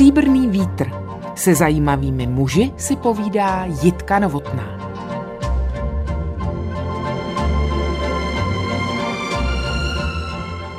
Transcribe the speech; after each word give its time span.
Stříbrný 0.00 0.48
vítr. 0.48 0.90
Se 1.36 1.54
zajímavými 1.54 2.26
muži 2.26 2.72
si 2.76 2.96
povídá 2.96 3.64
Jitka 3.82 4.18
Novotná. 4.18 4.92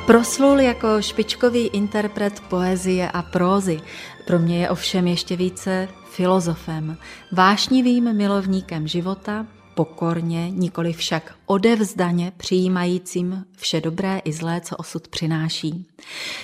Proslul 0.06 0.60
jako 0.60 1.02
špičkový 1.02 1.66
interpret 1.66 2.40
poezie 2.40 3.10
a 3.10 3.22
prózy. 3.22 3.80
Pro 4.26 4.38
mě 4.38 4.60
je 4.60 4.70
ovšem 4.70 5.06
ještě 5.06 5.36
více 5.36 5.88
filozofem, 6.10 6.96
vášnivým 7.32 8.16
milovníkem 8.16 8.88
života, 8.88 9.46
pokorně, 9.74 10.50
nikoli 10.50 10.92
však 10.92 11.34
odevzdaně 11.46 12.32
přijímajícím 12.36 13.44
vše 13.56 13.80
dobré 13.80 14.18
i 14.24 14.32
zlé, 14.32 14.60
co 14.60 14.76
osud 14.76 15.08
přináší. 15.08 15.86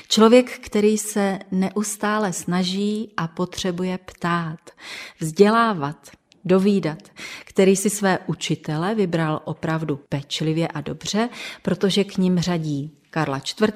Člověk, 0.08 0.58
který 0.58 0.98
se 0.98 1.38
neustále 1.50 2.32
snaží 2.32 3.12
a 3.16 3.28
potřebuje 3.28 3.98
ptát, 3.98 4.60
vzdělávat, 5.20 6.10
dovídat, 6.44 6.98
který 7.44 7.76
si 7.76 7.90
své 7.90 8.18
učitele 8.26 8.94
vybral 8.94 9.40
opravdu 9.44 10.00
pečlivě 10.08 10.68
a 10.68 10.80
dobře, 10.80 11.28
protože 11.62 12.04
k 12.04 12.16
ním 12.16 12.38
řadí 12.38 12.92
Karla 13.10 13.38
IV., 13.38 13.74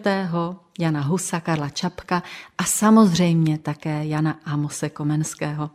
Jana 0.78 1.00
Husa, 1.00 1.40
Karla 1.40 1.68
Čapka 1.68 2.22
a 2.58 2.64
samozřejmě 2.64 3.58
také 3.58 4.06
Jana 4.06 4.40
Amose 4.44 4.90
Komenského. 4.90 5.70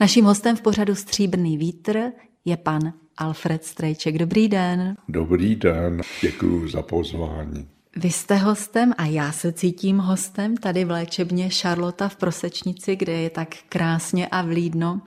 Naším 0.00 0.24
hostem 0.24 0.56
v 0.56 0.60
pořadu 0.60 0.94
Stříbrný 0.94 1.58
vítr 1.58 2.12
je 2.44 2.56
pan 2.56 2.92
Alfred 3.18 3.64
Strejček. 3.64 4.18
Dobrý 4.18 4.48
den. 4.48 4.96
Dobrý 5.08 5.56
den, 5.56 6.00
děkuji 6.22 6.68
za 6.68 6.82
pozvání. 6.82 7.68
Vy 7.96 8.10
jste 8.10 8.36
hostem 8.36 8.92
a 8.98 9.06
já 9.06 9.32
se 9.32 9.52
cítím 9.52 9.98
hostem 9.98 10.56
tady 10.56 10.84
v 10.84 10.90
léčebně 10.90 11.50
Šarlota 11.50 12.08
v 12.08 12.16
Prosečnici, 12.16 12.96
kde 12.96 13.12
je 13.12 13.30
tak 13.30 13.48
krásně 13.68 14.26
a 14.26 14.42
vlídno. 14.42 15.00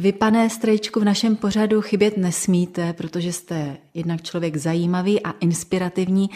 Vy, 0.00 0.12
pane 0.12 0.50
Strejčku, 0.50 1.00
v 1.00 1.04
našem 1.04 1.36
pořadu 1.36 1.82
chybět 1.82 2.16
nesmíte, 2.16 2.92
protože 2.92 3.32
jste 3.32 3.76
jednak 3.94 4.22
člověk 4.22 4.56
zajímavý 4.56 5.22
a 5.22 5.30
inspirativní 5.40 6.30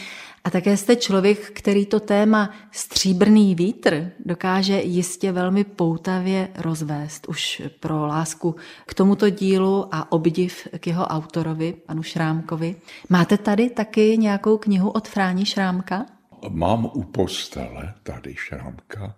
a 0.45 0.51
také 0.51 0.77
jste 0.77 0.97
člověk, 0.97 1.51
který 1.51 1.87
to 1.87 2.01
téma 2.01 2.51
stříbrný 2.73 3.55
vítr 3.55 4.11
dokáže 4.25 4.81
jistě 4.81 5.33
velmi 5.33 5.65
poutavě 5.65 6.49
rozvést 6.59 7.29
už 7.29 7.63
pro 7.81 8.07
lásku 8.07 8.57
k 8.87 8.95
tomuto 8.95 9.31
dílu 9.31 9.89
a 9.95 10.13
obdiv 10.13 10.69
k 10.79 10.87
jeho 10.87 11.05
autorovi, 11.05 11.75
panu 11.87 12.03
Šrámkovi. 12.03 12.77
Máte 13.09 13.39
tady 13.39 13.71
taky 13.71 14.19
nějakou 14.19 14.59
knihu 14.59 14.91
od 14.91 15.09
Fráni 15.09 15.47
Šrámka? 15.47 16.07
Mám 16.49 16.85
u 16.85 17.03
postele 17.03 17.95
tady 18.03 18.35
Šrámka 18.37 19.15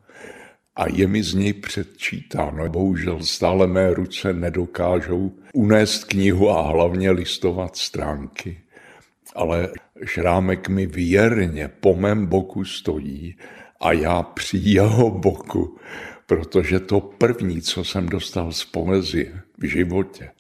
a 0.77 0.89
je 0.93 1.07
mi 1.07 1.23
z 1.23 1.35
něj 1.35 1.53
předčítáno. 1.53 2.69
Bohužel 2.69 3.23
stále 3.23 3.67
mé 3.67 3.95
ruce 3.95 4.33
nedokážou 4.33 5.33
unést 5.55 6.05
knihu 6.05 6.51
a 6.51 6.63
hlavně 6.63 7.11
listovat 7.11 7.77
stránky. 7.77 8.61
Ale 9.35 9.69
Šrámek 10.05 10.69
mi 10.69 10.87
věrně 10.87 11.69
po 11.69 11.95
mém 11.95 12.27
boku 12.27 12.65
stojí 12.65 13.37
a 13.81 13.93
já 13.93 14.23
při 14.23 14.59
jeho 14.63 15.11
boku, 15.11 15.79
protože 16.27 16.81
to 16.81 17.01
první, 17.01 17.63
co 17.63 17.85
jsem 17.85 18.09
dostal 18.09 18.53
z 18.53 18.65
poezie 18.65 19.41
v 19.59 19.65
životě, 19.65 20.31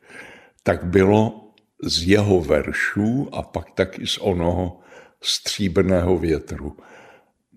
tak 0.62 0.84
bylo 0.84 1.50
z 1.82 2.08
jeho 2.08 2.40
veršů 2.40 3.28
a 3.32 3.42
pak 3.42 3.70
taky 3.70 4.06
z 4.06 4.18
onoho 4.18 4.80
stříbrného 5.22 6.18
větru, 6.18 6.76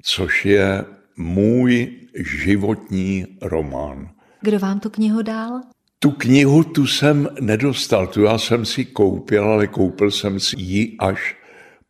což 0.01 0.45
je 0.45 0.85
můj 1.19 1.97
životní 2.15 3.25
román. 3.41 4.09
Kdo 4.41 4.59
vám 4.59 4.79
tu 4.79 4.89
knihu 4.89 5.21
dal? 5.21 5.61
Tu 5.99 6.11
knihu 6.11 6.63
tu 6.63 6.87
jsem 6.87 7.27
nedostal, 7.41 8.07
tu 8.07 8.23
já 8.23 8.37
jsem 8.37 8.65
si 8.65 8.85
koupil, 8.85 9.43
ale 9.43 9.67
koupil 9.67 10.11
jsem 10.11 10.39
si 10.39 10.55
ji 10.59 10.95
až 10.99 11.35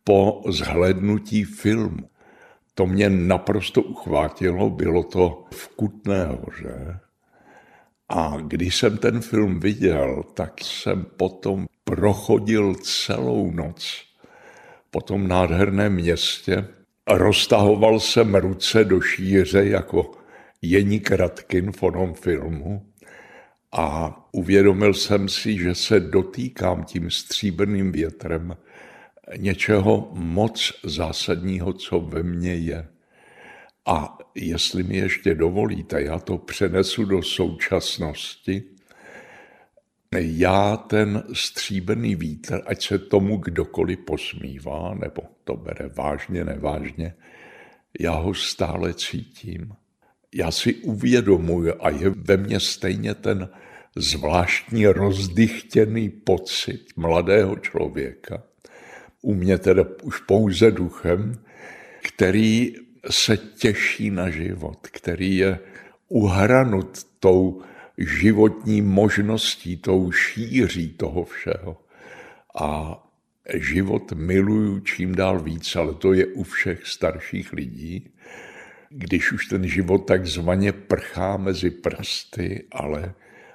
po 0.04 0.42
zhlednutí 0.48 1.44
filmu. 1.44 2.10
To 2.74 2.86
mě 2.86 3.10
naprosto 3.10 3.82
uchvátilo, 3.82 4.70
bylo 4.70 5.02
to 5.02 5.44
v 5.50 5.68
Kutné 5.68 6.26
hoře. 6.26 7.00
A 8.08 8.36
když 8.46 8.76
jsem 8.76 8.98
ten 8.98 9.20
film 9.20 9.60
viděl, 9.60 10.24
tak 10.34 10.60
jsem 10.64 11.06
potom 11.16 11.66
prochodil 11.84 12.74
celou 12.74 13.50
noc 13.50 14.02
po 14.90 15.00
tom 15.00 15.28
nádherném 15.28 15.94
městě 15.94 16.68
roztahoval 17.10 18.00
jsem 18.00 18.34
ruce 18.34 18.84
do 18.84 19.00
šíře 19.00 19.64
jako 19.64 20.10
Jení 20.62 21.00
Kratkin 21.00 21.72
v 21.72 21.82
onom 21.82 22.14
filmu 22.14 22.86
a 23.72 24.16
uvědomil 24.32 24.94
jsem 24.94 25.28
si, 25.28 25.58
že 25.58 25.74
se 25.74 26.00
dotýkám 26.00 26.84
tím 26.84 27.10
stříbrným 27.10 27.92
větrem 27.92 28.56
něčeho 29.36 30.10
moc 30.12 30.72
zásadního, 30.84 31.72
co 31.72 32.00
ve 32.00 32.22
mně 32.22 32.54
je. 32.54 32.88
A 33.86 34.18
jestli 34.34 34.82
mi 34.82 34.96
ještě 34.96 35.34
dovolíte, 35.34 36.02
já 36.02 36.18
to 36.18 36.38
přenesu 36.38 37.04
do 37.04 37.22
současnosti, 37.22 38.62
já 40.18 40.76
ten 40.76 41.22
stříbrný 41.32 42.14
vítr, 42.14 42.62
ať 42.66 42.86
se 42.86 42.98
tomu 42.98 43.36
kdokoliv 43.36 43.98
posmívá, 43.98 44.94
nebo 44.94 45.22
to 45.44 45.56
bere 45.56 45.88
vážně, 45.88 46.44
nevážně, 46.44 47.14
já 48.00 48.12
ho 48.12 48.34
stále 48.34 48.94
cítím. 48.94 49.72
Já 50.34 50.50
si 50.50 50.74
uvědomuji 50.74 51.72
a 51.72 51.90
je 51.90 52.10
ve 52.10 52.36
mně 52.36 52.60
stejně 52.60 53.14
ten 53.14 53.48
zvláštní 53.96 54.86
rozdychtěný 54.86 56.08
pocit 56.08 56.86
mladého 56.96 57.56
člověka, 57.56 58.42
u 59.22 59.34
mě 59.34 59.58
teda 59.58 59.84
už 60.02 60.20
pouze 60.20 60.70
duchem, 60.70 61.44
který 62.02 62.74
se 63.10 63.36
těší 63.36 64.10
na 64.10 64.30
život, 64.30 64.78
který 64.86 65.36
je 65.36 65.58
uhranut 66.08 67.04
tou 67.20 67.62
životní 68.00 68.82
možností, 68.82 69.76
tou 69.76 70.12
šíří 70.12 70.88
toho 70.88 71.24
všeho. 71.24 71.76
A 72.60 73.02
život 73.54 74.12
miluju 74.12 74.80
čím 74.80 75.14
dál 75.14 75.40
víc, 75.40 75.76
ale 75.76 75.94
to 75.94 76.12
je 76.12 76.26
u 76.26 76.42
všech 76.42 76.86
starších 76.86 77.52
lidí, 77.52 78.10
když 78.90 79.32
už 79.32 79.46
ten 79.46 79.68
život 79.68 79.98
takzvaně 79.98 80.72
prchá 80.72 81.36
mezi 81.36 81.70
prsty, 81.70 82.66
ale 82.72 83.14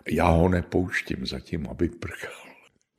já 0.10 0.28
ho 0.28 0.50
nepouštím 0.50 1.26
zatím, 1.26 1.68
aby 1.70 1.90
prchal. 1.90 2.46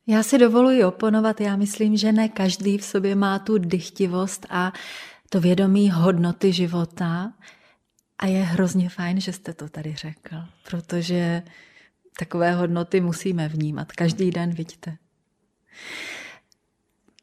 Já 0.07 0.23
si 0.23 0.37
dovoluji 0.37 0.83
oponovat, 0.83 1.41
já 1.41 1.55
myslím, 1.55 1.97
že 1.97 2.11
ne 2.11 2.29
každý 2.29 2.77
v 2.77 2.83
sobě 2.83 3.15
má 3.15 3.39
tu 3.39 3.57
dychtivost 3.57 4.45
a 4.49 4.73
to 5.29 5.41
vědomí 5.41 5.91
hodnoty 5.91 6.53
života. 6.53 7.33
A 8.19 8.25
je 8.25 8.43
hrozně 8.43 8.89
fajn, 8.89 9.21
že 9.21 9.33
jste 9.33 9.53
to 9.53 9.69
tady 9.69 9.95
řekl, 9.95 10.35
protože 10.69 11.43
takové 12.19 12.53
hodnoty 12.53 13.01
musíme 13.01 13.47
vnímat. 13.47 13.91
Každý 13.91 14.31
den, 14.31 14.53
vidíte. 14.53 14.97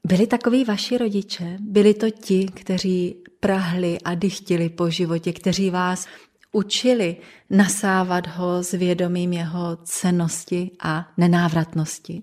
Byli 0.04 0.26
takoví 0.26 0.64
vaši 0.64 0.98
rodiče? 0.98 1.56
Byli 1.60 1.94
to 1.94 2.10
ti, 2.10 2.46
kteří 2.54 3.16
prahli 3.40 3.98
a 4.04 4.14
dychtili 4.14 4.68
po 4.68 4.90
životě, 4.90 5.32
kteří 5.32 5.70
vás 5.70 6.06
učili 6.52 7.16
nasávat 7.50 8.26
ho 8.26 8.62
s 8.62 8.72
vědomím 8.72 9.32
jeho 9.32 9.76
cenosti 9.76 10.70
a 10.80 11.12
nenávratnosti? 11.16 12.22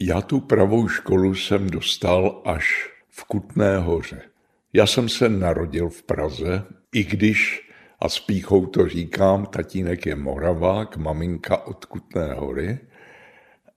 Já 0.00 0.20
tu 0.20 0.40
pravou 0.40 0.88
školu 0.88 1.34
jsem 1.34 1.70
dostal 1.70 2.42
až 2.44 2.90
v 3.10 3.24
Kutné 3.24 3.78
hoře. 3.78 4.31
Já 4.74 4.86
jsem 4.86 5.08
se 5.08 5.28
narodil 5.28 5.88
v 5.88 6.02
Praze, 6.02 6.64
i 6.94 7.04
když, 7.04 7.70
a 8.00 8.08
s 8.08 8.20
píchou 8.20 8.66
to 8.66 8.88
říkám, 8.88 9.46
tatínek 9.46 10.06
je 10.06 10.16
Moravák, 10.16 10.96
maminka 10.96 11.66
od 11.66 11.84
Kutné 11.84 12.34
hory, 12.34 12.78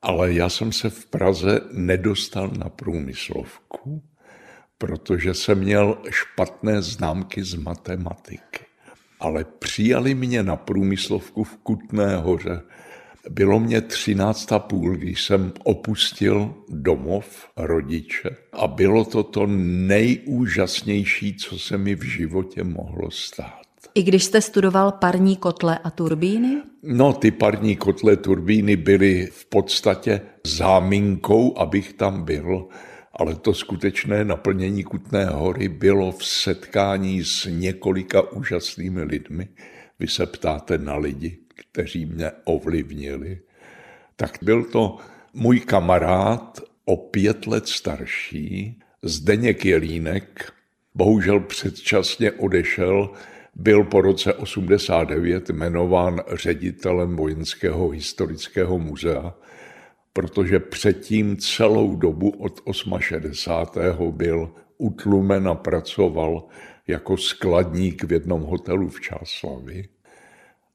ale 0.02 0.34
já 0.34 0.50
jsem 0.50 0.72
se 0.72 0.90
v 0.90 1.06
Praze 1.06 1.60
nedostal 1.72 2.52
na 2.58 2.70
průmyslovku, 2.70 4.04
protože 4.78 5.34
jsem 5.34 5.60
měl 5.60 5.98
špatné 6.10 6.82
známky 6.82 7.44
z 7.44 7.56
matematiky. 7.56 8.66
Ale 9.20 9.44
přijali 9.44 10.16
mě 10.16 10.44
na 10.44 10.56
průmyslovku 10.56 11.44
v 11.44 11.58
Kutné 11.58 12.18
hoře. 12.18 12.62
Bylo 13.30 13.60
mě 13.60 13.82
třináct 13.82 14.52
a 14.52 14.60
půl, 14.60 14.96
když 14.96 15.24
jsem 15.24 15.54
opustil 15.64 16.54
domov 16.70 17.48
rodiče 17.58 18.30
a 18.54 18.68
bylo 18.68 19.06
to 19.06 19.24
to 19.24 19.48
nejúžasnější, 19.48 21.36
co 21.36 21.60
se 21.60 21.78
mi 21.78 21.96
v 21.96 22.04
životě 22.04 22.64
mohlo 22.64 23.12
stát. 23.12 23.66
I 23.96 24.04
když 24.04 24.24
jste 24.24 24.42
studoval 24.42 24.92
parní 24.92 25.36
kotle 25.38 25.78
a 25.78 25.90
turbíny? 25.90 26.62
No, 26.84 27.14
ty 27.14 27.32
parní 27.32 27.76
kotle 27.76 28.18
turbíny 28.18 28.76
byly 28.76 29.26
v 29.32 29.46
podstatě 29.46 30.22
záminkou, 30.44 31.58
abych 31.58 31.94
tam 31.94 32.24
byl, 32.24 32.68
ale 33.14 33.36
to 33.36 33.54
skutečné 33.54 34.26
naplnění 34.26 34.84
Kutné 34.84 35.26
hory 35.26 35.70
bylo 35.70 36.12
v 36.12 36.26
setkání 36.26 37.24
s 37.24 37.46
několika 37.52 38.32
úžasnými 38.32 39.04
lidmi, 39.04 39.48
vy 40.00 40.08
se 40.08 40.26
ptáte 40.26 40.78
na 40.78 40.96
lidi, 40.96 41.38
kteří 41.56 42.06
mě 42.06 42.32
ovlivnili, 42.44 43.40
tak 44.16 44.38
byl 44.42 44.64
to 44.64 44.98
můj 45.34 45.60
kamarád 45.60 46.62
o 46.86 46.98
pět 46.98 47.48
let 47.48 47.68
starší, 47.68 48.80
Zdeněk 49.04 49.66
Jelínek, 49.66 50.54
bohužel 50.96 51.40
předčasně 51.40 52.32
odešel, 52.32 53.10
byl 53.56 53.84
po 53.84 54.02
roce 54.02 54.34
89 54.34 55.50
jmenován 55.50 56.22
ředitelem 56.34 57.16
Vojenského 57.16 57.90
historického 57.90 58.80
muzea, 58.80 59.34
protože 60.14 60.60
předtím 60.60 61.38
celou 61.38 61.96
dobu 61.96 62.30
od 62.30 62.62
68. 63.00 64.12
byl 64.12 64.52
utlumen 64.78 65.48
a 65.48 65.56
pracoval 65.56 66.48
jako 66.88 67.18
skladník 67.18 68.04
v 68.04 68.12
jednom 68.12 68.42
hotelu 68.42 68.90
v 68.90 69.02
Čáslavi. 69.02 69.86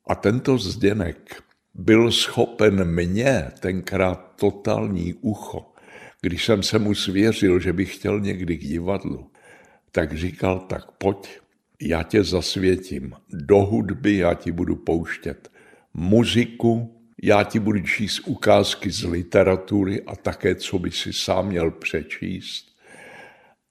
A 0.07 0.15
tento 0.15 0.59
Zdenek 0.59 1.43
byl 1.75 2.13
schopen 2.13 2.85
mě 2.85 3.51
tenkrát 3.61 4.33
totální 4.37 5.15
ucho, 5.15 5.73
když 6.23 6.45
jsem 6.45 6.63
se 6.63 6.79
mu 6.79 6.95
svěřil, 6.95 7.61
že 7.61 7.73
bych 7.73 7.95
chtěl 7.95 8.21
někdy 8.21 8.57
k 8.57 8.65
divadlu, 8.65 9.31
tak 9.93 10.17
říkal, 10.17 10.59
tak 10.59 10.91
pojď, 10.91 11.41
já 11.81 12.03
tě 12.03 12.25
zasvětím. 12.25 13.13
Do 13.29 13.59
hudby 13.59 14.17
já 14.17 14.35
ti 14.35 14.53
budu 14.53 14.77
pouštět 14.77 15.51
muziku, 15.95 17.01
já 17.23 17.45
ti 17.45 17.59
budu 17.59 17.81
číst 17.81 18.21
ukázky 18.27 18.91
z 18.91 19.05
literatury 19.05 20.03
a 20.03 20.17
také, 20.17 20.55
co 20.55 20.79
by 20.79 20.91
si 20.91 21.13
sám 21.13 21.47
měl 21.47 21.71
přečíst. 21.71 22.77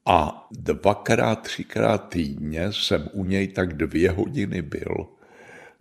A 0.06 0.48
dvakrát, 0.52 1.36
třikrát 1.36 2.10
týdně 2.10 2.74
jsem 2.74 3.10
u 3.14 3.26
něj 3.26 3.48
tak 3.48 3.74
dvě 3.74 4.12
hodiny 4.12 4.62
byl. 4.62 5.19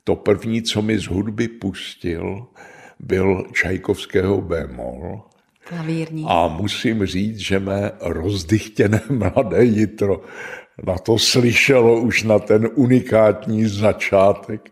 To 0.09 0.17
první, 0.17 0.63
co 0.63 0.83
mi 0.83 0.99
z 0.99 1.07
hudby 1.07 1.49
pustil, 1.49 2.47
byl 2.99 3.45
Čajkovského 3.53 4.41
bémol. 4.41 5.23
Klavírní. 5.65 6.25
A 6.29 6.49
musím 6.49 7.07
říct, 7.07 7.39
že 7.39 7.61
mé 7.61 7.93
rozdychtěné 8.01 9.01
mladé 9.11 9.65
jitro 9.65 10.21
na 10.87 10.99
to 10.99 11.19
slyšelo 11.19 12.01
už 12.01 12.23
na 12.23 12.39
ten 12.39 12.69
unikátní 12.75 13.67
začátek. 13.67 14.71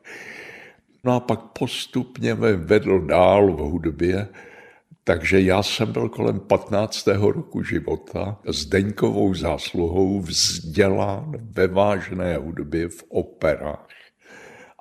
No 1.04 1.12
a 1.12 1.20
pak 1.20 1.40
postupně 1.58 2.34
mě 2.34 2.52
vedl 2.52 3.00
dál 3.00 3.52
v 3.52 3.58
hudbě, 3.58 4.28
takže 5.04 5.40
já 5.40 5.62
jsem 5.62 5.92
byl 5.92 6.08
kolem 6.08 6.40
15. 6.40 7.06
roku 7.06 7.62
života 7.62 8.38
s 8.46 8.66
Deňkovou 8.66 9.34
zásluhou 9.34 10.20
vzdělán 10.20 11.32
ve 11.50 11.66
vážné 11.66 12.36
hudbě 12.36 12.88
v 12.88 13.04
operách. 13.08 13.95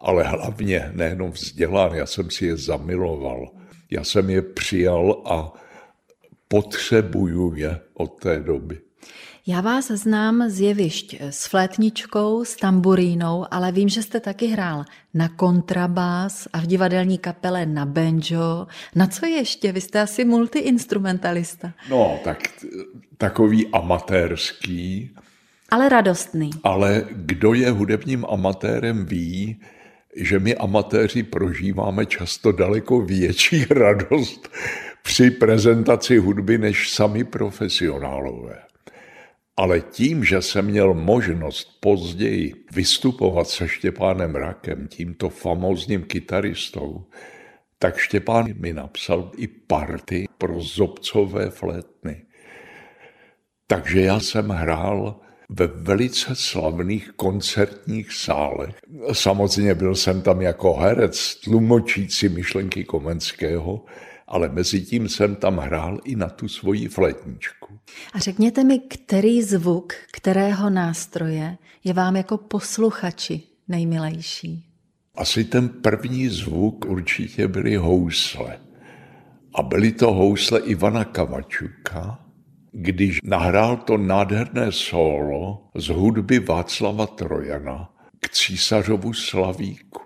Ale 0.06 0.24
hlavně 0.24 0.92
nejenom 0.94 1.32
vzdělán, 1.32 1.94
já 1.94 2.06
jsem 2.06 2.32
si 2.32 2.46
je 2.46 2.58
zamiloval. 2.58 3.52
Já 3.92 4.04
jsem 4.04 4.30
je 4.30 4.42
přijal 4.42 5.22
a 5.26 5.54
potřebuju 6.48 7.54
je 7.56 7.80
od 7.94 8.20
té 8.20 8.40
doby. 8.40 8.80
Já 9.48 9.62
vás 9.62 9.92
znám 9.92 10.50
z 10.50 10.62
jevišť 10.62 11.22
s 11.22 11.48
flétničkou, 11.48 12.46
s 12.46 12.56
tamburínou, 12.56 13.46
ale 13.52 13.72
vím, 13.72 13.90
že 13.90 14.04
jste 14.04 14.20
taky 14.20 14.48
hrál 14.48 14.86
na 15.14 15.30
kontrabás 15.30 16.48
a 16.54 16.60
v 16.60 16.66
divadelní 16.66 17.18
kapele 17.18 17.66
na 17.66 17.86
banjo. 17.86 18.68
Na 18.96 19.08
co 19.08 19.26
ještě? 19.26 19.72
Vy 19.72 19.82
jste 19.82 20.02
asi 20.02 20.26
multiinstrumentalista. 20.26 21.74
No, 21.90 22.20
tak 22.24 22.38
takový 23.18 23.68
amatérský. 23.68 25.10
Ale 25.70 25.90
radostný. 25.90 26.50
Ale 26.64 27.06
kdo 27.12 27.54
je 27.54 27.72
hudebním 27.72 28.26
amatérem 28.30 29.06
ví, 29.06 29.60
že 30.16 30.40
my 30.40 30.56
amatéři 30.56 31.24
prožíváme 31.24 32.06
často 32.06 32.52
daleko 32.52 33.02
větší 33.02 33.66
radost 33.70 34.50
při 35.04 35.32
prezentaci 35.32 36.18
hudby 36.18 36.58
než 36.58 36.90
sami 36.90 37.24
profesionálové. 37.24 38.62
Ale 39.58 39.82
tím, 39.82 40.24
že 40.24 40.42
jsem 40.42 40.66
měl 40.66 40.94
možnost 40.94 41.78
později 41.80 42.54
vystupovat 42.74 43.48
se 43.48 43.68
Štěpánem 43.68 44.36
Rakem, 44.36 44.88
tímto 44.88 45.30
famózním 45.30 46.04
kytaristou, 46.04 47.06
tak 47.80 47.98
Štěpán 47.98 48.54
mi 48.60 48.74
napsal 48.74 49.32
i 49.38 49.48
party 49.48 50.28
pro 50.38 50.62
zobcové 50.62 51.50
flétny. 51.50 52.26
Takže 53.68 54.02
já 54.02 54.20
jsem 54.20 54.50
hrál 54.50 55.25
ve 55.50 55.68
velice 55.68 56.36
slavných 56.36 57.12
koncertních 57.16 58.14
sálech. 58.14 58.76
Samozřejmě 59.14 59.76
byl 59.76 59.96
jsem 59.96 60.22
tam 60.22 60.42
jako 60.42 60.74
herec, 60.74 61.36
tlumočící 61.44 62.30
myšlenky 62.30 62.84
Komenského, 62.84 63.86
ale 64.28 64.50
mezi 64.50 64.82
tím 64.82 65.10
jsem 65.10 65.36
tam 65.36 65.58
hrál 65.58 66.00
i 66.04 66.16
na 66.16 66.30
tu 66.30 66.48
svoji 66.48 66.88
flétničku. 66.88 67.80
A 68.14 68.20
řekněte 68.20 68.64
mi, 68.64 68.80
který 68.80 69.44
zvuk, 69.44 69.94
kterého 70.12 70.70
nástroje 70.70 71.58
je 71.84 71.94
vám 71.94 72.16
jako 72.16 72.38
posluchači 72.38 73.42
nejmilejší? 73.68 74.66
Asi 75.16 75.44
ten 75.44 75.70
první 75.70 76.30
zvuk 76.30 76.86
určitě 76.86 77.48
byly 77.48 77.76
housle. 77.76 78.60
A 79.56 79.64
byly 79.64 79.92
to 79.92 80.14
housle 80.14 80.60
Ivana 80.60 81.06
Kavačuka, 81.06 82.25
když 82.78 83.20
nahrál 83.24 83.78
to 83.78 83.98
nádherné 83.98 84.72
solo 84.72 85.68
z 85.76 85.88
hudby 85.88 86.40
Václava 86.40 87.08
Trojana 87.08 87.90
k 88.20 88.30
císařovu 88.30 89.14
slavíku. 89.14 90.02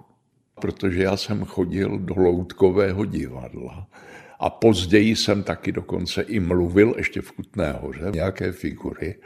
Protože 0.62 1.04
já 1.04 1.18
jsem 1.18 1.46
chodil 1.46 1.98
do 2.00 2.14
loutkového 2.18 3.06
divadla 3.06 3.88
a 4.40 4.50
později 4.50 5.16
jsem 5.16 5.44
taky 5.44 5.72
dokonce 5.72 6.22
i 6.22 6.40
mluvil, 6.40 6.94
ještě 6.98 7.22
v 7.22 7.32
Kutné 7.32 7.72
hoře, 7.72 8.12
nějaké 8.14 8.52
figury. 8.52 9.20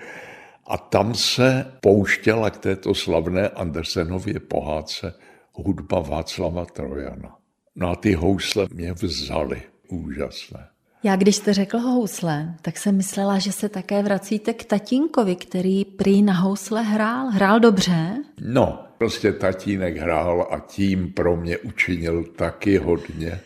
A 0.68 0.78
tam 0.78 1.16
se 1.16 1.66
pouštěla 1.82 2.50
k 2.50 2.58
této 2.58 2.94
slavné 2.94 3.50
Andersenově 3.50 4.40
pohádce 4.40 5.14
hudba 5.54 6.00
Václava 6.00 6.66
Trojana. 6.66 7.38
No 7.76 7.90
a 7.90 7.96
ty 7.96 8.14
housle 8.14 8.68
mě 8.74 8.94
vzaly. 8.94 9.62
Úžasné. 9.88 10.73
Já 11.06 11.16
když 11.16 11.36
jste 11.36 11.54
řekl 11.54 11.78
housle, 11.78 12.56
tak 12.62 12.78
jsem 12.78 12.98
myslela, 12.98 13.40
že 13.40 13.52
se 13.52 13.70
také 13.70 14.04
vracíte 14.04 14.54
k 14.54 14.66
tatínkovi, 14.66 15.36
který 15.36 15.86
prý 15.86 16.22
na 16.22 16.34
housle 16.34 16.82
hrál. 16.82 17.28
Hrál 17.28 17.60
dobře? 17.60 18.14
No, 18.42 18.84
prostě 18.98 19.32
tatínek 19.32 19.98
hrál 19.98 20.48
a 20.52 20.60
tím 20.60 21.14
pro 21.14 21.36
mě 21.36 21.58
učinil 21.58 22.24
taky 22.24 22.78
hodně. 22.78 23.40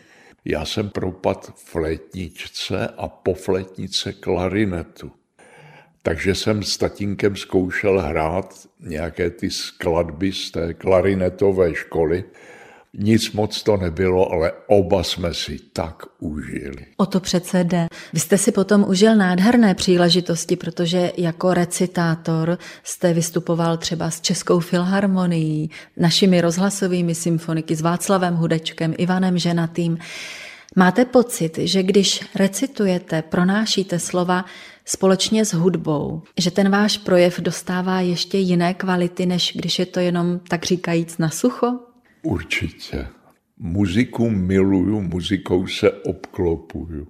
Já 0.44 0.64
jsem 0.64 0.90
propad 0.90 1.52
flétničce 1.56 2.88
a 2.96 3.08
po 3.08 3.34
flétnice 3.34 4.12
klarinetu. 4.12 5.12
Takže 6.02 6.34
jsem 6.34 6.62
s 6.62 6.76
tatínkem 6.76 7.36
zkoušel 7.36 8.00
hrát 8.00 8.54
nějaké 8.80 9.30
ty 9.30 9.50
skladby 9.50 10.32
z 10.32 10.50
té 10.50 10.74
klarinetové 10.74 11.74
školy. 11.74 12.24
Nic 12.94 13.32
moc 13.32 13.62
to 13.62 13.76
nebylo, 13.76 14.32
ale 14.32 14.52
oba 14.66 15.02
jsme 15.02 15.34
si 15.34 15.58
tak 15.72 16.02
užili. 16.18 16.86
O 16.96 17.06
to 17.06 17.20
přece 17.20 17.64
jde. 17.64 17.86
Vy 18.12 18.20
jste 18.20 18.38
si 18.38 18.52
potom 18.52 18.84
užil 18.88 19.16
nádherné 19.16 19.74
příležitosti, 19.74 20.56
protože 20.56 21.12
jako 21.16 21.54
recitátor 21.54 22.58
jste 22.84 23.14
vystupoval 23.14 23.76
třeba 23.76 24.10
s 24.10 24.20
Českou 24.20 24.60
filharmonií, 24.60 25.70
našimi 25.96 26.40
rozhlasovými 26.40 27.14
symfoniky, 27.14 27.76
s 27.76 27.80
Václavem 27.80 28.34
Hudečkem, 28.34 28.94
Ivanem 28.98 29.38
Ženatým. 29.38 29.98
Máte 30.76 31.04
pocit, 31.04 31.58
že 31.58 31.82
když 31.82 32.24
recitujete, 32.34 33.22
pronášíte 33.22 33.98
slova 33.98 34.44
společně 34.84 35.44
s 35.44 35.54
hudbou, 35.54 36.22
že 36.38 36.50
ten 36.50 36.70
váš 36.70 36.98
projev 36.98 37.40
dostává 37.40 38.00
ještě 38.00 38.38
jiné 38.38 38.74
kvality, 38.74 39.26
než 39.26 39.52
když 39.56 39.78
je 39.78 39.86
to 39.86 40.00
jenom 40.00 40.40
tak 40.48 40.64
říkajíc 40.64 41.18
na 41.18 41.30
sucho? 41.30 41.87
Určitě. 42.22 43.06
Muziku 43.58 44.30
miluju, 44.30 45.00
muzikou 45.00 45.66
se 45.66 45.90
obklopuju. 45.90 47.08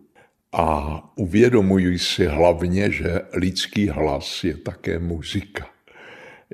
A 0.52 1.02
uvědomuji 1.16 1.98
si 1.98 2.26
hlavně, 2.26 2.90
že 2.90 3.20
lidský 3.32 3.88
hlas 3.88 4.44
je 4.44 4.56
také 4.56 4.98
muzika. 4.98 5.66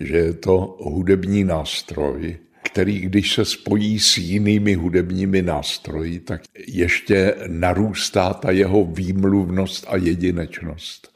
Že 0.00 0.16
je 0.16 0.34
to 0.34 0.76
hudební 0.80 1.44
nástroj, 1.44 2.38
který 2.62 3.00
když 3.00 3.34
se 3.34 3.44
spojí 3.44 3.98
s 4.00 4.18
jinými 4.18 4.74
hudebními 4.74 5.42
nástroji, 5.42 6.20
tak 6.20 6.42
ještě 6.66 7.34
narůstá 7.46 8.34
ta 8.34 8.50
jeho 8.50 8.84
výmluvnost 8.84 9.86
a 9.88 9.96
jedinečnost. 9.96 11.14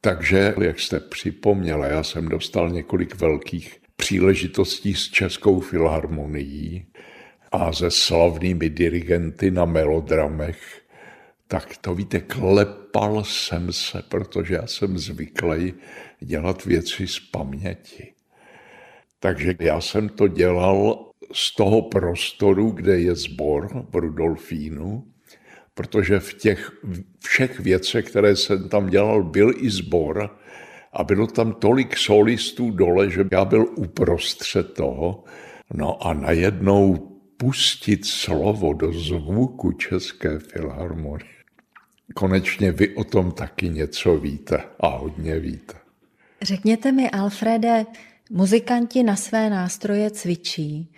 Takže, 0.00 0.54
jak 0.60 0.80
jste 0.80 1.00
připomněla, 1.00 1.86
já 1.86 2.02
jsem 2.02 2.28
dostal 2.28 2.70
několik 2.70 3.14
velkých 3.14 3.79
příležitostí 4.00 4.94
s 4.94 5.10
Českou 5.10 5.60
filharmonií 5.60 6.86
a 7.52 7.72
se 7.72 7.90
slavnými 7.90 8.70
dirigenty 8.70 9.50
na 9.50 9.64
melodramech, 9.64 10.80
tak 11.48 11.76
to 11.76 11.94
víte, 11.94 12.20
klepal 12.20 13.24
jsem 13.24 13.72
se, 13.72 14.02
protože 14.08 14.54
já 14.54 14.66
jsem 14.66 14.98
zvyklý 14.98 15.74
dělat 16.20 16.64
věci 16.64 17.06
z 17.06 17.20
paměti. 17.20 18.12
Takže 19.20 19.54
já 19.58 19.80
jsem 19.80 20.08
to 20.08 20.28
dělal 20.28 21.10
z 21.32 21.54
toho 21.56 21.82
prostoru, 21.82 22.70
kde 22.70 23.00
je 23.00 23.14
sbor 23.14 23.86
v 23.90 23.96
Rudolfínu, 23.96 25.04
protože 25.74 26.20
v 26.20 26.34
těch 26.34 26.72
všech 27.24 27.60
věcech, 27.60 28.04
které 28.04 28.36
jsem 28.36 28.68
tam 28.68 28.88
dělal, 28.88 29.22
byl 29.22 29.52
i 29.56 29.70
sbor 29.70 30.40
a 30.92 31.04
bylo 31.04 31.26
tam 31.26 31.52
tolik 31.52 31.96
solistů 31.96 32.70
dole, 32.70 33.10
že 33.10 33.24
já 33.32 33.44
byl 33.44 33.66
uprostřed 33.76 34.72
toho. 34.72 35.24
No 35.74 36.06
a 36.06 36.14
najednou 36.14 37.10
pustit 37.36 38.06
slovo 38.06 38.72
do 38.72 38.92
zvuku 38.92 39.72
České 39.72 40.38
filharmonie. 40.38 41.30
Konečně 42.14 42.72
vy 42.72 42.94
o 42.94 43.04
tom 43.04 43.32
taky 43.32 43.68
něco 43.68 44.16
víte 44.16 44.62
a 44.80 44.88
hodně 44.88 45.38
víte. 45.38 45.74
Řekněte 46.42 46.92
mi, 46.92 47.10
Alfrede, 47.10 47.86
muzikanti 48.30 49.02
na 49.02 49.16
své 49.16 49.50
nástroje 49.50 50.10
cvičí. 50.10 50.92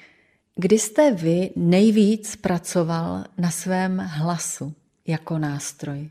Kdy 0.57 0.79
jste 0.79 1.11
vy 1.11 1.51
nejvíc 1.57 2.37
pracoval 2.37 3.25
na 3.39 3.51
svém 3.51 3.99
hlasu 3.99 4.75
jako 5.07 5.39
nástroj? 5.39 6.11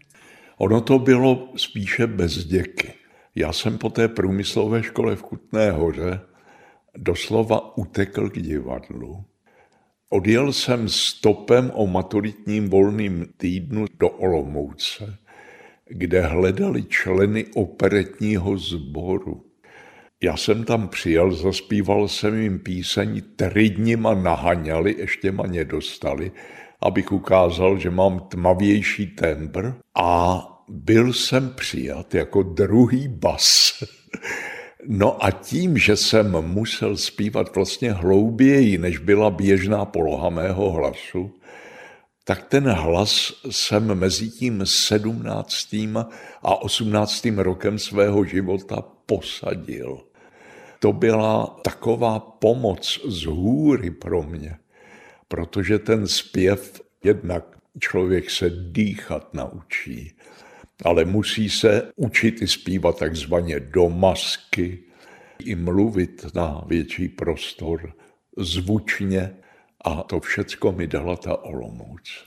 Ono 0.57 0.81
to 0.81 0.99
bylo 0.99 1.53
spíše 1.55 2.07
bez 2.07 2.45
děky. 2.45 2.93
Já 3.35 3.53
jsem 3.53 3.77
po 3.77 3.89
té 3.89 4.07
průmyslové 4.07 4.83
škole 4.83 5.15
v 5.15 5.23
Kutné 5.23 5.71
hoře 5.71 6.19
doslova 6.97 7.77
utekl 7.77 8.29
k 8.29 8.39
divadlu. 8.39 9.23
Odjel 10.09 10.53
jsem 10.53 10.89
stopem 10.89 11.71
o 11.73 11.87
maturitním 11.87 12.69
volným 12.69 13.25
týdnu 13.37 13.85
do 13.99 14.09
Olomouce, 14.09 15.17
kde 15.85 16.21
hledali 16.21 16.83
členy 16.83 17.45
operetního 17.55 18.57
sboru. 18.57 19.45
Já 20.23 20.37
jsem 20.37 20.63
tam 20.63 20.87
přijel, 20.87 21.31
zaspíval 21.31 22.07
jsem 22.07 22.41
jim 22.41 22.59
píseň, 22.59 23.21
tři 23.35 23.69
dny 23.69 23.95
ma 23.95 24.13
nahaňali, 24.13 24.95
ještě 24.97 25.31
ma 25.31 25.47
nedostali, 25.47 26.31
abych 26.81 27.11
ukázal, 27.11 27.77
že 27.77 27.89
mám 27.89 28.19
tmavější 28.19 29.07
tembr 29.07 29.73
a 29.95 30.47
byl 30.71 31.13
jsem 31.13 31.49
přijat 31.49 32.15
jako 32.15 32.43
druhý 32.43 33.07
bas. 33.07 33.73
No 34.87 35.25
a 35.25 35.31
tím, 35.31 35.77
že 35.77 35.95
jsem 35.95 36.31
musel 36.41 36.97
zpívat 36.97 37.55
vlastně 37.55 37.91
hlouběji, 37.91 38.77
než 38.77 38.97
byla 38.97 39.29
běžná 39.29 39.85
poloha 39.85 40.29
mého 40.29 40.71
hlasu, 40.71 41.33
tak 42.23 42.43
ten 42.43 42.69
hlas 42.69 43.33
jsem 43.49 43.95
mezi 43.95 44.29
tím 44.29 44.61
sedmnáctým 44.65 46.05
a 46.41 46.61
osmnáctým 46.61 47.39
rokem 47.39 47.79
svého 47.79 48.25
života 48.25 48.81
posadil. 49.05 50.01
To 50.79 50.93
byla 50.93 51.59
taková 51.63 52.19
pomoc 52.19 52.99
z 53.07 53.25
hůry 53.25 53.91
pro 53.91 54.23
mě, 54.23 54.57
protože 55.27 55.79
ten 55.79 56.07
zpěv 56.07 56.81
jednak 57.03 57.57
člověk 57.79 58.29
se 58.29 58.49
dýchat 58.49 59.33
naučí, 59.33 60.17
ale 60.81 61.05
musí 61.05 61.49
se 61.49 61.91
učit 61.95 62.41
i 62.41 62.47
zpívat 62.47 62.99
takzvaně 62.99 63.59
do 63.59 63.89
masky, 63.89 64.79
i 65.45 65.55
mluvit 65.55 66.25
na 66.35 66.61
větší 66.67 67.09
prostor, 67.09 67.93
zvučně 68.37 69.31
a 69.85 70.03
to 70.03 70.19
všecko 70.19 70.71
mi 70.71 70.87
dala 70.87 71.15
ta 71.15 71.43
Olomouc. 71.43 72.25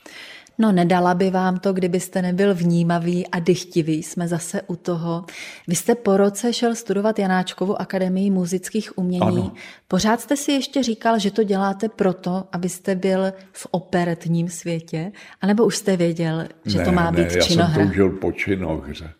No 0.57 0.71
nedala 0.71 1.13
by 1.13 1.29
vám 1.29 1.59
to, 1.59 1.73
kdybyste 1.73 2.21
nebyl 2.21 2.55
vnímavý 2.55 3.27
a 3.27 3.39
dychtivý, 3.39 4.03
jsme 4.03 4.27
zase 4.27 4.61
u 4.67 4.75
toho. 4.75 5.25
Vy 5.67 5.75
jste 5.75 5.95
po 5.95 6.17
roce 6.17 6.53
šel 6.53 6.75
studovat 6.75 7.19
Janáčkovu 7.19 7.81
akademii 7.81 8.31
muzických 8.31 8.97
umění. 8.97 9.21
Ano. 9.21 9.53
Pořád 9.87 10.21
jste 10.21 10.37
si 10.37 10.51
ještě 10.51 10.83
říkal, 10.83 11.19
že 11.19 11.31
to 11.31 11.43
děláte 11.43 11.89
proto, 11.89 12.43
abyste 12.51 12.95
byl 12.95 13.33
v 13.51 13.67
operetním 13.71 14.49
světě? 14.49 15.11
A 15.41 15.47
nebo 15.47 15.65
už 15.65 15.75
jste 15.77 15.97
věděl, 15.97 16.47
že 16.65 16.77
ne, 16.77 16.85
to 16.85 16.91
má 16.91 17.11
ne, 17.11 17.23
být 17.23 17.35
já 17.35 17.41
činohra? 17.41 17.73
jsem 17.73 17.87
toužil 17.87 18.09
po 18.09 18.31
činohře. 18.31 19.11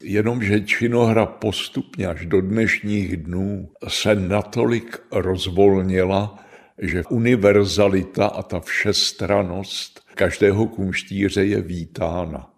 Jenomže 0.00 0.60
činohra 0.60 1.26
postupně 1.26 2.06
až 2.06 2.26
do 2.26 2.40
dnešních 2.40 3.16
dnů 3.16 3.68
se 3.88 4.14
natolik 4.14 4.98
rozvolnila, 5.12 6.38
že 6.78 7.04
univerzalita 7.10 8.26
a 8.26 8.42
ta 8.42 8.60
všestranost 8.60 10.05
každého 10.16 10.66
kumštíře 10.66 11.44
je 11.44 11.60
vítána. 11.60 12.50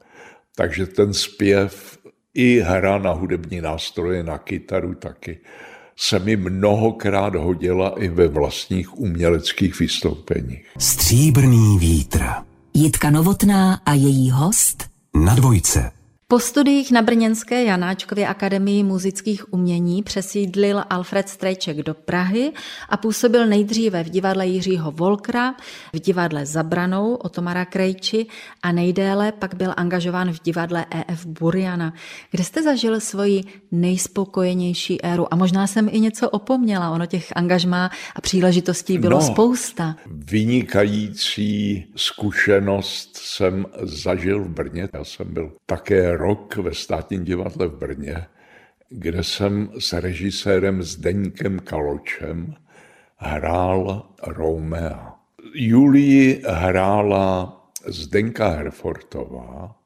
Takže 0.57 0.87
ten 0.87 1.15
zpěv 1.15 1.99
i 2.35 2.61
hra 2.61 2.99
na 2.99 3.13
hudební 3.13 3.61
nástroje, 3.61 4.23
na 4.23 4.39
kytaru 4.39 4.95
taky, 4.95 5.39
se 5.97 6.19
mi 6.19 6.37
mnohokrát 6.37 7.35
hodila 7.35 7.95
i 7.99 8.09
ve 8.09 8.29
vlastních 8.29 8.99
uměleckých 8.99 9.79
vystoupeních. 9.79 10.67
Stříbrný 10.79 11.79
vítr. 11.79 12.25
Jitka 12.75 13.11
Novotná 13.11 13.75
a 13.75 13.95
její 13.95 14.31
host 14.31 14.91
Na 15.15 15.35
dvojce. 15.35 15.98
Po 16.31 16.39
studiích 16.39 16.91
na 16.93 17.03
Brněnské 17.03 17.65
Janáčkově 17.65 18.29
akademii 18.29 18.83
muzických 18.83 19.53
umění 19.53 20.03
přesídlil 20.03 20.83
Alfred 20.91 21.29
Strejček 21.29 21.77
do 21.77 21.95
Prahy 21.95 22.53
a 22.89 22.97
působil 22.97 23.47
nejdříve 23.47 24.05
v 24.05 24.09
divadle 24.11 24.47
Jiřího 24.47 24.91
Volkra, 24.91 25.55
v 25.93 25.99
divadle 25.99 26.47
Zabranou 26.47 27.15
Otomara 27.15 27.65
Krejči 27.65 28.27
a 28.63 28.73
nejdéle 28.73 29.33
pak 29.33 29.55
byl 29.55 29.75
angažován 29.77 30.33
v 30.33 30.43
divadle 30.43 30.87
EF 31.09 31.27
Buriana, 31.27 31.93
kde 32.31 32.45
jste 32.45 32.63
zažil 32.63 33.01
svoji 33.01 33.45
nejspokojenější 33.73 35.03
éru. 35.05 35.35
A 35.35 35.37
možná 35.37 35.67
jsem 35.67 35.89
i 35.93 36.01
něco 36.01 36.31
opomněla, 36.31 36.91
ono 36.91 37.07
těch 37.07 37.33
angažmá 37.37 37.91
a 38.15 38.21
příležitostí 38.21 38.99
bylo 38.99 39.19
No. 39.19 39.27
spousta. 39.27 39.97
Vynikající 40.07 41.85
zkušenost 41.97 43.17
jsem 43.17 43.67
zažil 43.83 44.45
v 44.45 44.49
Brně. 44.49 44.89
Já 44.95 45.05
jsem 45.05 45.35
byl 45.35 45.53
také 45.67 46.18
rok 46.19 46.57
ve 46.57 46.75
státním 46.75 47.25
divadle 47.25 47.67
v 47.67 47.77
Brně, 47.77 48.27
kde 48.89 49.25
jsem 49.25 49.71
s 49.79 49.93
režisérem 49.93 50.83
Zdeňkem 50.83 51.61
Kaločem 51.61 52.55
hrál 53.17 54.07
Romea. 54.27 55.15
Julii 55.55 56.43
hrála 56.47 57.55
Zdenka 57.87 58.49
Herfortová 58.49 59.77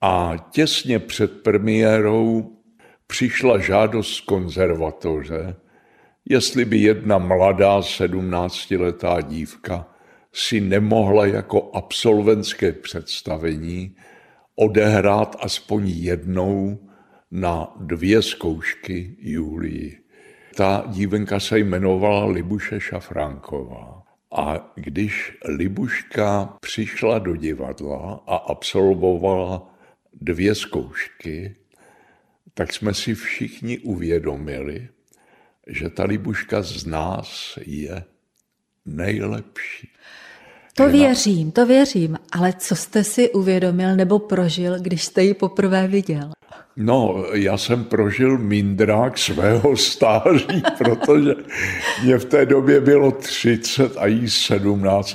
a 0.00 0.34
těsně 0.50 0.98
před 0.98 1.42
premiérou 1.42 2.56
přišla 3.06 3.58
žádost 3.58 4.20
konzervatoře, 4.20 5.56
jestli 6.28 6.64
by 6.64 6.78
jedna 6.78 7.18
mladá 7.18 7.82
sedmnáctiletá 7.82 9.20
dívka 9.20 9.86
si 10.32 10.60
nemohla 10.60 11.26
jako 11.26 11.70
absolventské 11.74 12.72
představení 12.72 13.96
odehrát 14.54 15.36
aspoň 15.40 15.88
jednou 15.88 16.88
na 17.30 17.74
dvě 17.80 18.22
zkoušky 18.22 19.16
Julii. 19.18 19.98
Ta 20.56 20.84
dívenka 20.88 21.40
se 21.40 21.58
jmenovala 21.58 22.26
Libuše 22.26 22.80
Šafránková. 22.80 24.02
A 24.34 24.72
když 24.74 25.38
Libuška 25.48 26.56
přišla 26.60 27.18
do 27.18 27.36
divadla 27.36 28.24
a 28.26 28.36
absolvovala 28.36 29.74
dvě 30.12 30.54
zkoušky, 30.54 31.56
tak 32.54 32.72
jsme 32.72 32.94
si 32.94 33.14
všichni 33.14 33.78
uvědomili, 33.78 34.88
že 35.66 35.90
ta 35.90 36.04
Libuška 36.04 36.62
z 36.62 36.86
nás 36.86 37.58
je 37.66 38.04
nejlepší. 38.84 39.91
To 40.74 40.88
věřím, 40.88 41.52
to 41.52 41.66
věřím, 41.66 42.18
ale 42.32 42.52
co 42.58 42.76
jste 42.76 43.04
si 43.04 43.30
uvědomil 43.30 43.96
nebo 43.96 44.18
prožil, 44.18 44.78
když 44.80 45.04
jste 45.04 45.24
ji 45.24 45.34
poprvé 45.34 45.88
viděl? 45.88 46.30
No, 46.76 47.24
já 47.32 47.56
jsem 47.56 47.84
prožil 47.84 48.38
mindrák 48.38 49.18
svého 49.18 49.76
stáří, 49.76 50.62
protože 50.78 51.34
mě 52.04 52.18
v 52.18 52.24
té 52.24 52.46
době 52.46 52.80
bylo 52.80 53.10
30 53.12 53.96
a 53.96 54.06
jí 54.06 54.30
17. 54.30 55.14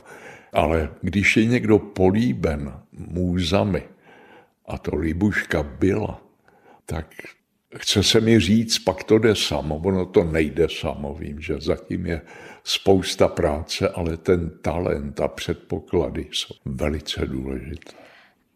Ale 0.53 0.89
když 1.01 1.37
je 1.37 1.45
někdo 1.45 1.79
políben 1.79 2.73
můzami, 2.91 3.83
a 4.67 4.77
to 4.77 4.95
Libuška 4.95 5.63
byla, 5.63 6.21
tak 6.85 7.07
chce 7.77 8.03
se 8.03 8.21
mi 8.21 8.39
říct, 8.39 8.79
pak 8.79 9.03
to 9.03 9.17
jde 9.17 9.35
samo. 9.35 9.75
Ono 9.75 10.05
to 10.05 10.23
nejde 10.23 10.67
samo, 10.81 11.13
vím, 11.13 11.41
že 11.41 11.55
zatím 11.59 12.05
je 12.05 12.21
spousta 12.67 13.27
práce, 13.27 13.89
ale 13.89 14.17
ten 14.17 14.49
talent 14.61 15.19
a 15.19 15.27
předpoklady 15.27 16.27
jsou 16.31 16.55
velice 16.65 17.25
důležité. 17.25 17.91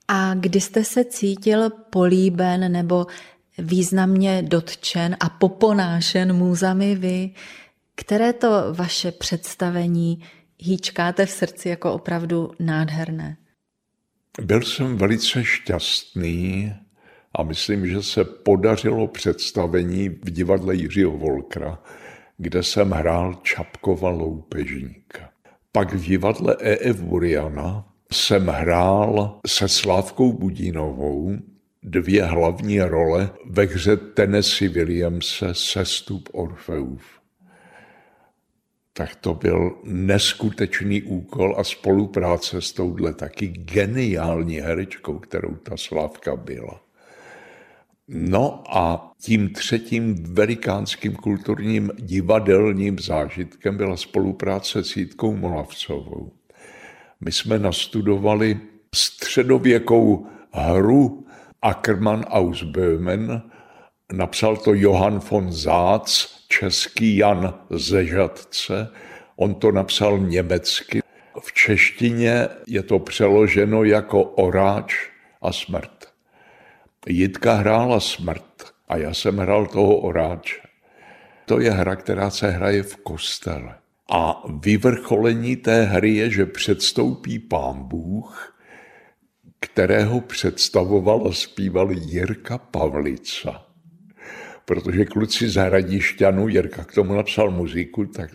A 0.07 0.33
kdy 0.33 0.61
jste 0.61 0.83
se 0.83 1.05
cítil 1.05 1.69
políben 1.69 2.71
nebo 2.71 3.05
významně 3.57 4.41
dotčen 4.41 5.17
a 5.19 5.29
poponášen 5.29 6.33
můzami 6.33 6.95
vy, 6.95 7.29
které 7.95 8.33
to 8.33 8.49
vaše 8.73 9.11
představení 9.11 10.23
hýčkáte 10.57 11.25
v 11.25 11.31
srdci 11.31 11.69
jako 11.69 11.93
opravdu 11.93 12.51
nádherné? 12.59 13.37
Byl 14.41 14.61
jsem 14.61 14.97
velice 14.97 15.43
šťastný 15.43 16.73
a 17.35 17.43
myslím, 17.43 17.87
že 17.87 18.03
se 18.03 18.23
podařilo 18.23 19.07
představení 19.07 20.09
v 20.09 20.29
divadle 20.29 20.75
Jiřího 20.75 21.11
Volkra, 21.11 21.79
kde 22.41 22.63
jsem 22.63 22.91
hrál 22.91 23.33
Čapkova 23.43 24.09
loupežníka. 24.09 25.29
Pak 25.71 25.93
v 25.93 26.03
divadle 26.03 26.57
E.F. 26.59 27.01
Buriana 27.01 27.93
jsem 28.11 28.47
hrál 28.47 29.39
se 29.47 29.67
Slávkou 29.67 30.33
Budínovou 30.33 31.37
dvě 31.83 32.25
hlavní 32.25 32.81
role 32.81 33.29
ve 33.45 33.63
hře 33.63 33.97
Tennessee 33.97 34.69
Williamse 34.69 35.53
Sestup 35.53 36.29
Orfeův. 36.31 37.03
Tak 38.93 39.15
to 39.15 39.33
byl 39.33 39.77
neskutečný 39.83 41.03
úkol 41.03 41.55
a 41.57 41.63
spolupráce 41.63 42.61
s 42.61 42.73
touhle 42.73 43.13
taky 43.13 43.47
geniální 43.47 44.55
herečkou, 44.55 45.19
kterou 45.19 45.55
ta 45.55 45.77
Slávka 45.77 46.35
byla. 46.35 46.81
No 48.13 48.63
a 48.69 49.11
tím 49.21 49.49
třetím 49.53 50.23
velikánským 50.33 51.15
kulturním 51.15 51.91
divadelním 51.97 52.99
zážitkem 52.99 53.77
byla 53.77 53.97
spolupráce 53.97 54.83
s 54.83 54.97
Jitkou 54.97 55.35
Molavcovou. 55.35 56.31
My 57.21 57.31
jsme 57.31 57.59
nastudovali 57.59 58.59
středověkou 58.95 60.27
hru 60.51 61.25
Ackermann 61.61 62.23
aus 62.23 62.63
Böhmen, 62.63 63.41
napsal 64.13 64.57
to 64.57 64.73
Johann 64.73 65.19
von 65.19 65.51
Zác, 65.51 66.27
český 66.47 67.17
Jan 67.17 67.53
Zežadce, 67.69 68.89
on 69.35 69.55
to 69.55 69.71
napsal 69.71 70.19
německy. 70.19 71.01
V 71.41 71.53
češtině 71.53 72.47
je 72.67 72.83
to 72.83 72.99
přeloženo 72.99 73.83
jako 73.83 74.23
oráč 74.23 74.95
a 75.41 75.53
smrt. 75.53 76.00
Jitka 77.07 77.53
hrála 77.53 77.99
smrt 77.99 78.73
a 78.87 78.97
já 78.97 79.13
jsem 79.13 79.37
hrál 79.37 79.65
toho 79.65 79.97
oráče. 79.97 80.61
To 81.45 81.59
je 81.59 81.71
hra, 81.71 81.95
která 81.95 82.29
se 82.29 82.51
hraje 82.51 82.83
v 82.83 82.95
kostele. 82.95 83.75
A 84.11 84.43
vyvrcholení 84.59 85.55
té 85.55 85.83
hry 85.83 86.15
je, 86.15 86.29
že 86.29 86.45
předstoupí 86.45 87.39
pán 87.39 87.83
Bůh, 87.83 88.57
kterého 89.59 90.21
představoval 90.21 91.27
a 91.27 91.33
zpíval 91.33 91.91
Jirka 91.91 92.57
Pavlica. 92.57 93.65
Protože 94.65 95.05
kluci 95.05 95.49
z 95.49 95.55
Hradišťanu, 95.55 96.47
Jirka 96.47 96.83
k 96.83 96.93
tomu 96.93 97.13
napsal 97.13 97.51
muziku, 97.51 98.05
tak 98.05 98.29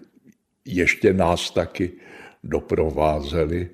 ještě 0.65 1.13
nás 1.13 1.51
taky 1.51 1.93
doprovázeli. 2.45 3.71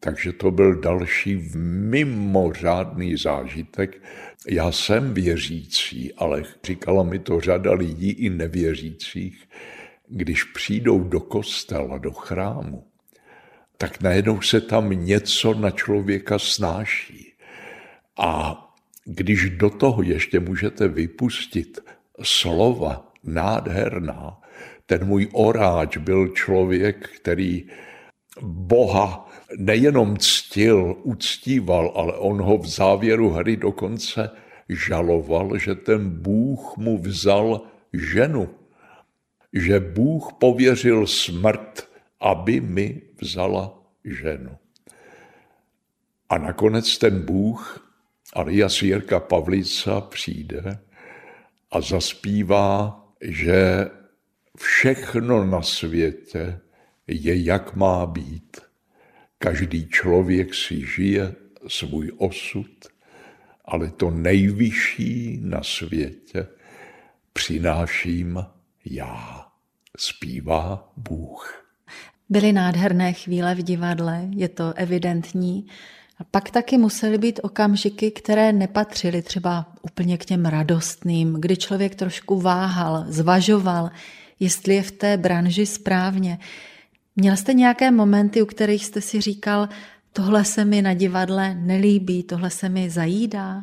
Takže 0.00 0.32
to 0.32 0.50
byl 0.50 0.80
další 0.80 1.50
mimořádný 1.90 3.16
zážitek. 3.16 4.02
Já 4.48 4.72
jsem 4.72 5.14
věřící, 5.14 6.14
ale 6.14 6.42
říkala 6.64 7.02
mi 7.02 7.18
to 7.18 7.40
řada 7.40 7.72
lidí 7.72 8.10
i 8.10 8.30
nevěřících, 8.30 9.48
když 10.08 10.44
přijdou 10.44 11.04
do 11.04 11.20
kostela, 11.20 11.98
do 11.98 12.12
chrámu, 12.12 12.84
tak 13.76 14.02
najednou 14.02 14.40
se 14.40 14.60
tam 14.60 14.90
něco 14.90 15.54
na 15.54 15.70
člověka 15.70 16.38
snáší. 16.38 17.32
A 18.18 18.56
když 19.04 19.50
do 19.50 19.70
toho 19.70 20.02
ještě 20.02 20.40
můžete 20.40 20.88
vypustit 20.88 21.78
slova 22.22 23.12
nádherná, 23.24 24.40
ten 24.86 25.04
můj 25.04 25.28
oráč 25.32 25.96
byl 25.96 26.28
člověk, 26.28 27.10
který 27.16 27.64
Boha 28.42 29.29
nejenom 29.56 30.16
ctil, 30.18 30.96
uctíval, 31.02 31.92
ale 31.94 32.12
on 32.12 32.42
ho 32.42 32.58
v 32.58 32.66
závěru 32.66 33.30
hry 33.30 33.56
dokonce 33.56 34.30
žaloval, 34.68 35.58
že 35.58 35.74
ten 35.74 36.10
Bůh 36.10 36.76
mu 36.76 36.98
vzal 36.98 37.60
ženu. 37.92 38.48
Že 39.52 39.80
Bůh 39.80 40.32
pověřil 40.32 41.06
smrt, 41.06 41.88
aby 42.20 42.60
mi 42.60 43.02
vzala 43.20 43.82
ženu. 44.04 44.56
A 46.28 46.38
nakonec 46.38 46.98
ten 46.98 47.22
Bůh, 47.26 47.90
alias 48.32 48.82
Jirka 48.82 49.20
Pavlica, 49.20 50.00
přijde 50.00 50.78
a 51.70 51.80
zaspívá, 51.80 53.04
že 53.20 53.90
všechno 54.58 55.44
na 55.44 55.62
světě 55.62 56.60
je, 57.06 57.42
jak 57.44 57.76
má 57.76 58.06
být. 58.06 58.69
Každý 59.42 59.88
člověk 59.88 60.54
si 60.54 60.86
žije 60.86 61.34
svůj 61.68 62.12
osud, 62.16 62.70
ale 63.64 63.90
to 63.90 64.10
nejvyšší 64.10 65.38
na 65.42 65.62
světě 65.62 66.46
přináším 67.32 68.44
já, 68.84 69.46
zpívá 69.98 70.92
Bůh. 70.96 71.64
Byly 72.28 72.52
nádherné 72.52 73.12
chvíle 73.12 73.54
v 73.54 73.62
divadle, 73.62 74.28
je 74.30 74.48
to 74.48 74.72
evidentní. 74.76 75.66
A 76.18 76.24
pak 76.24 76.50
taky 76.50 76.78
musely 76.78 77.18
být 77.18 77.40
okamžiky, 77.42 78.10
které 78.10 78.52
nepatřily 78.52 79.22
třeba 79.22 79.72
úplně 79.82 80.18
k 80.18 80.24
těm 80.24 80.44
radostným, 80.44 81.36
kdy 81.40 81.56
člověk 81.56 81.94
trošku 81.94 82.40
váhal, 82.40 83.04
zvažoval, 83.08 83.90
jestli 84.40 84.74
je 84.74 84.82
v 84.82 84.90
té 84.90 85.16
branži 85.16 85.66
správně. 85.66 86.38
Měl 87.16 87.36
jste 87.36 87.54
nějaké 87.54 87.90
momenty, 87.90 88.42
u 88.42 88.46
kterých 88.46 88.86
jste 88.86 89.00
si 89.00 89.20
říkal, 89.20 89.68
tohle 90.12 90.44
se 90.44 90.64
mi 90.64 90.82
na 90.82 90.94
divadle 90.94 91.54
nelíbí, 91.54 92.22
tohle 92.22 92.50
se 92.50 92.68
mi 92.68 92.90
zajídá? 92.90 93.62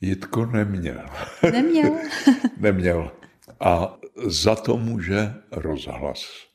Jitko 0.00 0.46
neměl. 0.46 1.06
Neměl? 1.52 1.96
neměl. 2.56 3.12
A 3.60 3.98
za 4.26 4.54
to 4.54 4.76
může 4.76 5.34
rozhlas. 5.50 6.52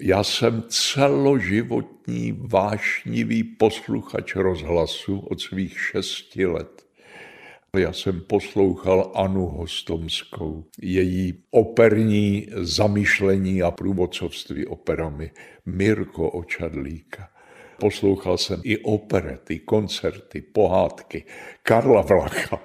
Já 0.00 0.24
jsem 0.24 0.62
celoživotní 0.68 2.38
vášnivý 2.40 3.44
posluchač 3.44 4.34
rozhlasu 4.34 5.18
od 5.18 5.40
svých 5.40 5.80
šesti 5.80 6.46
let. 6.46 6.85
Já 7.76 7.92
jsem 7.92 8.20
poslouchal 8.20 9.12
Anu 9.14 9.46
Hostomskou, 9.46 10.64
její 10.80 11.42
operní 11.50 12.46
zamýšlení 12.56 13.62
a 13.62 13.70
průvodcovství 13.70 14.66
operami, 14.66 15.30
Mirko 15.66 16.30
Očadlíka. 16.30 17.28
Poslouchal 17.80 18.38
jsem 18.38 18.60
i 18.64 18.78
operety, 18.78 19.58
koncerty, 19.58 20.40
pohádky, 20.40 21.24
Karla 21.62 22.02
Vlacha. 22.02 22.62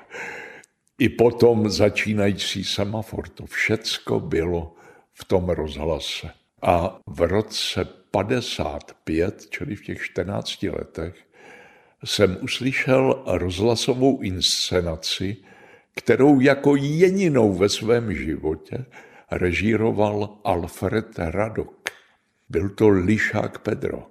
I 0.99 1.09
potom 1.09 1.69
začínající 1.69 2.63
semafor. 2.63 3.27
To 3.27 3.45
všecko 3.45 4.19
bylo 4.19 4.75
v 5.13 5.25
tom 5.25 5.49
rozhlase. 5.49 6.31
A 6.61 6.99
v 7.07 7.21
roce 7.21 7.85
55, 8.11 9.47
čili 9.49 9.75
v 9.75 9.83
těch 9.83 10.03
14 10.03 10.63
letech, 10.63 11.15
jsem 12.03 12.37
uslyšel 12.41 13.23
rozhlasovou 13.25 14.21
inscenaci, 14.21 15.37
kterou 15.95 16.39
jako 16.39 16.75
jedinou 16.75 17.53
ve 17.53 17.69
svém 17.69 18.13
životě 18.13 18.85
režíroval 19.31 20.37
Alfred 20.43 21.07
Radok. 21.17 21.89
Byl 22.49 22.69
to 22.69 22.89
Lišák 22.89 23.59
Pedro. 23.59 24.07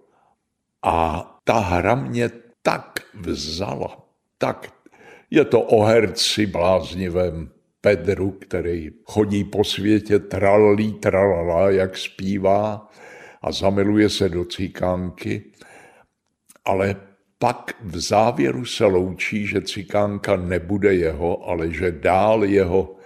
A 0.83 1.27
ta 1.45 1.59
hra 1.59 1.95
mě 1.95 2.31
tak 2.63 3.01
vzala, 3.15 4.09
tak 4.39 4.73
je 5.31 5.45
to 5.45 5.61
o 5.61 5.85
herci 5.85 6.47
bláznivém 6.47 7.51
Pedru, 7.81 8.31
který 8.31 8.91
chodí 9.05 9.45
po 9.45 9.65
světě 9.65 10.19
tralí, 10.19 10.93
tralala, 10.93 11.71
jak 11.71 11.97
zpívá 11.97 12.91
a 13.43 13.53
zamiluje 13.53 14.11
se 14.11 14.29
do 14.29 14.45
cikánky, 14.45 15.45
ale 16.65 16.97
pak 17.43 17.75
v 17.81 18.01
závěru 18.01 18.65
se 18.65 18.85
loučí, 18.85 19.47
že 19.47 19.61
cikánka 19.61 20.37
nebude 20.37 20.95
jeho, 20.95 21.49
ale 21.49 21.71
že 21.71 21.93
dál 21.93 22.45
jeho 22.45 22.97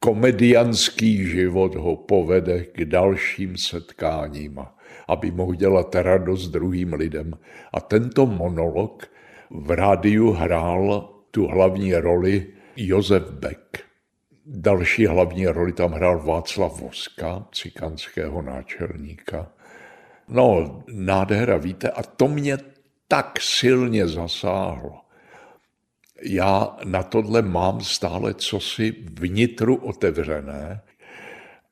komedianský 0.00 1.26
život 1.26 1.74
ho 1.74 1.96
povede 1.96 2.64
k 2.64 2.84
dalším 2.84 3.56
setkáním, 3.56 4.60
aby 5.08 5.30
mohl 5.30 5.54
dělat 5.54 5.94
radost 5.94 6.48
druhým 6.48 6.92
lidem. 6.92 7.32
A 7.72 7.80
tento 7.80 8.26
monolog 8.26 9.08
v 9.50 9.70
rádiu 9.70 10.30
hrál 10.30 11.14
tu 11.30 11.46
hlavní 11.46 11.94
roli 11.94 12.46
Josef 12.76 13.30
Beck. 13.30 13.88
Další 14.46 15.06
hlavní 15.06 15.46
roli 15.46 15.72
tam 15.72 15.92
hrál 15.92 16.18
Václav 16.18 16.80
Voska, 16.80 17.44
cikánského 17.52 18.42
náčelníka. 18.42 19.52
No, 20.28 20.78
nádhera, 20.92 21.56
víte, 21.56 21.90
a 21.90 22.02
to 22.02 22.28
mě 22.28 22.58
tak 23.08 23.40
silně 23.40 24.08
zasáhlo. 24.08 25.00
Já 26.22 26.76
na 26.84 27.02
tohle 27.02 27.42
mám 27.42 27.80
stále 27.80 28.34
cosi 28.34 28.96
vnitru 29.12 29.76
otevřené 29.76 30.80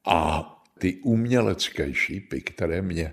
a 0.07 0.53
ty 0.79 0.97
umělecké 0.97 1.95
šípy, 1.95 2.41
které 2.41 2.83
mě 2.83 3.13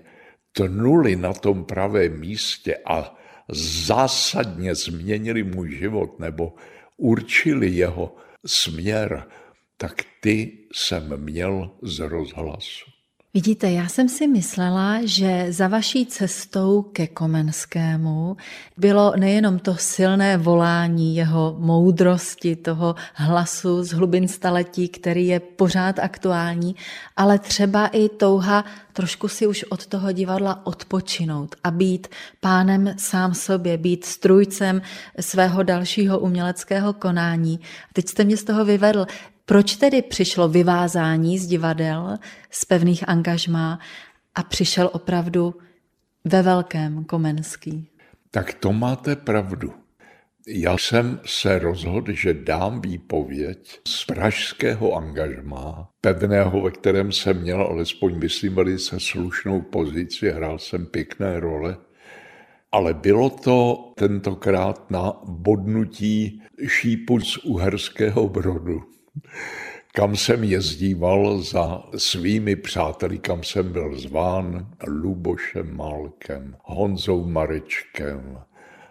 tnuly 0.52 1.16
na 1.16 1.32
tom 1.32 1.64
pravém 1.64 2.20
místě 2.20 2.76
a 2.86 3.18
zásadně 3.48 4.74
změnili 4.74 5.42
můj 5.42 5.76
život 5.76 6.18
nebo 6.18 6.54
určili 6.96 7.68
jeho 7.68 8.16
směr, 8.46 9.26
tak 9.76 9.94
ty 10.20 10.58
jsem 10.72 11.16
měl 11.16 11.70
z 11.82 11.98
rozhlasu. 11.98 12.93
Vidíte, 13.34 13.70
já 13.70 13.88
jsem 13.88 14.08
si 14.08 14.26
myslela, 14.26 14.98
že 15.04 15.46
za 15.48 15.68
vaší 15.68 16.06
cestou 16.06 16.82
ke 16.82 17.06
Komenskému 17.06 18.36
bylo 18.76 19.12
nejenom 19.16 19.58
to 19.58 19.76
silné 19.76 20.36
volání 20.36 21.16
jeho 21.16 21.56
moudrosti, 21.58 22.56
toho 22.56 22.94
hlasu 23.14 23.82
z 23.82 23.90
hlubin 23.90 24.28
staletí, 24.28 24.88
který 24.88 25.26
je 25.26 25.40
pořád 25.40 25.98
aktuální, 25.98 26.76
ale 27.16 27.38
třeba 27.38 27.86
i 27.86 28.08
touha 28.08 28.64
trošku 28.92 29.28
si 29.28 29.46
už 29.46 29.64
od 29.64 29.86
toho 29.86 30.12
divadla 30.12 30.66
odpočinout 30.66 31.54
a 31.64 31.70
být 31.70 32.06
pánem 32.40 32.94
sám 32.98 33.34
sobě, 33.34 33.78
být 33.78 34.04
strujcem 34.04 34.82
svého 35.20 35.62
dalšího 35.62 36.18
uměleckého 36.18 36.92
konání. 36.92 37.60
Teď 37.92 38.08
jste 38.08 38.24
mě 38.24 38.36
z 38.36 38.44
toho 38.44 38.64
vyvedl. 38.64 39.06
Proč 39.46 39.76
tedy 39.76 40.02
přišlo 40.02 40.48
vyvázání 40.48 41.38
z 41.38 41.46
divadel, 41.46 42.16
z 42.50 42.64
pevných 42.64 43.08
angažmá 43.08 43.78
a 44.34 44.42
přišel 44.42 44.90
opravdu 44.92 45.54
ve 46.24 46.42
velkém 46.42 47.04
Komenský? 47.04 47.88
Tak 48.30 48.54
to 48.54 48.72
máte 48.72 49.16
pravdu. 49.16 49.72
Já 50.48 50.78
jsem 50.78 51.20
se 51.26 51.58
rozhodl, 51.58 52.12
že 52.12 52.34
dám 52.34 52.80
výpověď 52.80 53.80
z 53.88 54.04
pražského 54.04 54.94
angažmá, 54.94 55.88
pevného, 56.00 56.60
ve 56.60 56.70
kterém 56.70 57.12
jsem 57.12 57.40
měl 57.40 57.62
alespoň, 57.62 58.18
myslím, 58.18 58.54
velice 58.54 59.00
slušnou 59.00 59.60
pozici, 59.60 60.30
hrál 60.30 60.58
jsem 60.58 60.86
pěkné 60.86 61.40
role, 61.40 61.76
ale 62.72 62.94
bylo 62.94 63.30
to 63.30 63.92
tentokrát 63.96 64.90
na 64.90 65.12
bodnutí 65.24 66.42
šípu 66.66 67.20
z 67.20 67.38
uherského 67.38 68.28
brodu 68.28 68.93
kam 69.92 70.16
jsem 70.16 70.44
jezdíval 70.44 71.42
za 71.42 71.82
svými 71.96 72.56
přáteli, 72.56 73.18
kam 73.18 73.42
jsem 73.42 73.72
byl 73.72 73.98
zván, 73.98 74.66
Lubošem 74.86 75.76
Malkem, 75.76 76.56
Honzou 76.62 77.26
Marečkem, 77.26 78.38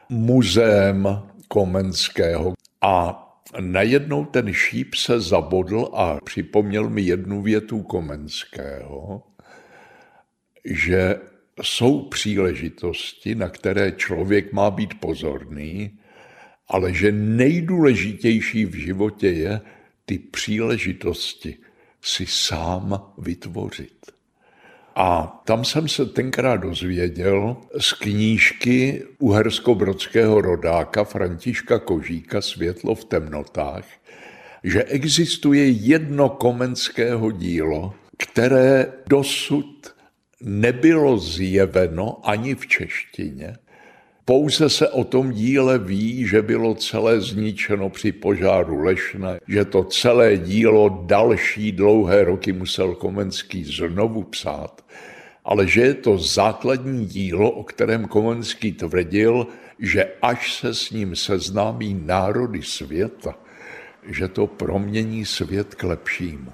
muzeem 0.10 1.22
Komenského. 1.48 2.54
A 2.82 3.20
najednou 3.60 4.26
ten 4.26 4.54
šíp 4.54 4.96
se 4.96 5.20
zabodl 5.20 5.90
a 5.94 6.18
připomněl 6.24 6.90
mi 6.90 7.02
jednu 7.02 7.42
větu 7.42 7.84
Komenského, 7.84 9.24
že 10.66 11.16
jsou 11.62 12.02
příležitosti, 12.02 13.36
na 13.36 13.50
které 13.50 13.92
člověk 13.92 14.54
má 14.54 14.72
být 14.72 15.00
pozorný, 15.00 16.00
ale 16.68 16.94
že 16.94 17.12
nejdůležitější 17.12 18.66
v 18.66 18.76
životě 18.76 19.28
je, 19.28 19.62
ty 20.14 20.20
příležitosti 20.20 21.58
si 22.02 22.26
sám 22.28 23.14
vytvořit. 23.18 24.12
A 24.96 25.42
tam 25.46 25.66
jsem 25.66 25.88
se 25.88 26.06
tenkrát 26.06 26.58
dozvěděl 26.58 27.58
z 27.80 27.94
knížky 27.94 29.06
uhersko-brodského 29.20 30.42
rodáka 30.42 31.04
Františka 31.04 31.80
Kožíka 31.80 32.42
Světlo 32.42 32.96
v 32.96 33.06
temnotách, 33.06 33.86
že 34.64 34.84
existuje 34.84 35.70
jedno 35.70 36.30
komenského 36.30 37.32
dílo, 37.32 37.94
které 38.18 38.94
dosud 39.10 39.96
nebylo 40.42 41.18
zjeveno 41.18 42.30
ani 42.30 42.56
v 42.56 42.68
češtině, 42.68 43.56
pouze 44.26 44.70
se 44.70 44.90
o 44.90 45.04
tom 45.04 45.32
díle 45.32 45.80
ví, 45.80 46.28
že 46.28 46.42
bylo 46.42 46.76
celé 46.76 47.22
zničeno 47.22 47.90
při 47.90 48.12
požáru 48.12 48.84
Lešna, 48.84 49.36
že 49.48 49.66
to 49.66 49.84
celé 49.84 50.38
dílo 50.38 51.04
další 51.06 51.72
dlouhé 51.72 52.24
roky 52.24 52.54
musel 52.54 52.96
Komenský 52.96 53.64
znovu 53.64 54.24
psát, 54.24 54.86
ale 55.46 55.68
že 55.68 55.82
je 55.82 55.94
to 55.94 56.18
základní 56.18 57.06
dílo, 57.06 57.52
o 57.52 57.64
kterém 57.64 58.06
Komenský 58.06 58.72
tvrdil, 58.72 59.48
že 59.80 60.12
až 60.22 60.54
se 60.54 60.74
s 60.74 60.92
ním 60.92 61.16
seznámí 61.16 62.02
národy 62.06 62.62
světa, 62.62 63.36
že 64.08 64.28
to 64.28 64.48
promění 64.48 65.26
svět 65.26 65.76
k 65.76 65.84
lepšímu. 65.84 66.52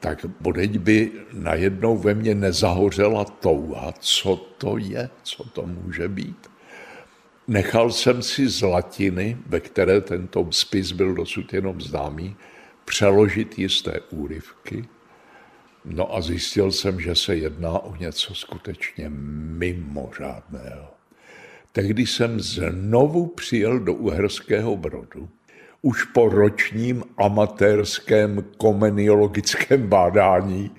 Tak 0.00 0.26
bodeď 0.40 0.78
by 0.78 1.12
najednou 1.32 1.96
ve 1.96 2.14
mně 2.14 2.34
nezahořela 2.34 3.24
touha, 3.24 3.92
co 3.98 4.36
to 4.36 4.78
je, 4.78 5.10
co 5.22 5.44
to 5.44 5.66
může 5.66 6.08
být. 6.08 6.50
Nechal 7.48 7.90
jsem 7.90 8.22
si 8.22 8.48
z 8.48 8.62
latiny, 8.62 9.36
ve 9.46 9.60
které 9.60 10.00
tento 10.00 10.48
spis 10.50 10.92
byl 10.92 11.14
dosud 11.14 11.52
jenom 11.52 11.80
známý, 11.80 12.36
přeložit 12.84 13.58
jisté 13.58 14.00
úryvky. 14.10 14.84
No 15.84 16.16
a 16.16 16.20
zjistil 16.20 16.72
jsem, 16.72 17.00
že 17.00 17.14
se 17.14 17.36
jedná 17.36 17.78
o 17.78 17.96
něco 17.96 18.34
skutečně 18.34 19.08
mimořádného. 19.08 20.88
Tehdy 21.72 22.06
jsem 22.06 22.40
znovu 22.40 23.26
přijel 23.26 23.78
do 23.78 23.94
Uherského 23.94 24.76
Brodu, 24.76 25.28
už 25.82 26.04
po 26.04 26.28
ročním 26.28 27.04
amatérském 27.16 28.44
komeniologickém 28.56 29.86
bádání, 29.86 30.70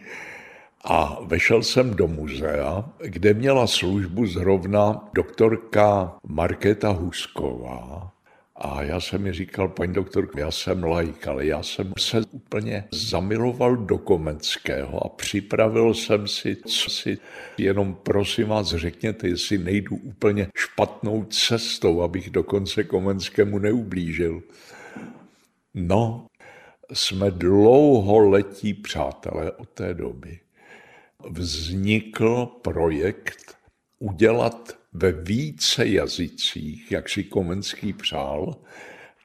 a 0.83 1.17
vešel 1.21 1.63
jsem 1.63 1.93
do 1.93 2.07
muzea, 2.07 2.89
kde 3.05 3.33
měla 3.33 3.67
službu 3.67 4.25
zrovna 4.25 5.09
doktorka 5.13 6.15
Markéta 6.27 6.89
Husková. 6.89 8.11
A 8.55 8.83
já 8.83 8.99
jsem 8.99 9.21
mi 9.21 9.33
říkal, 9.33 9.67
paní 9.67 9.93
doktorko, 9.93 10.39
já 10.39 10.51
jsem 10.51 10.83
laik, 10.83 11.27
ale 11.27 11.45
já 11.45 11.63
jsem 11.63 11.93
se 11.99 12.21
úplně 12.31 12.83
zamiloval 12.91 13.75
do 13.75 13.97
Komenského 13.97 15.05
a 15.05 15.09
připravil 15.09 15.93
jsem 15.93 16.27
si, 16.27 16.55
co 16.55 16.89
si 16.89 17.17
jenom 17.57 17.97
prosím 18.03 18.47
vás 18.47 18.67
řekněte, 18.67 19.27
jestli 19.27 19.57
nejdu 19.57 19.95
úplně 19.95 20.47
špatnou 20.55 21.23
cestou, 21.23 22.01
abych 22.01 22.29
dokonce 22.29 22.83
Komenskému 22.83 23.59
neublížil. 23.59 24.41
No, 25.73 26.27
jsme 26.93 27.31
dlouholetí 27.31 28.73
přátelé 28.73 29.51
od 29.51 29.69
té 29.69 29.93
doby 29.93 30.39
vznikl 31.29 32.45
projekt 32.61 33.55
udělat 33.99 34.77
ve 34.93 35.11
více 35.11 35.87
jazycích, 35.87 36.91
jak 36.91 37.09
si 37.09 37.23
Komenský 37.23 37.93
přál, 37.93 38.55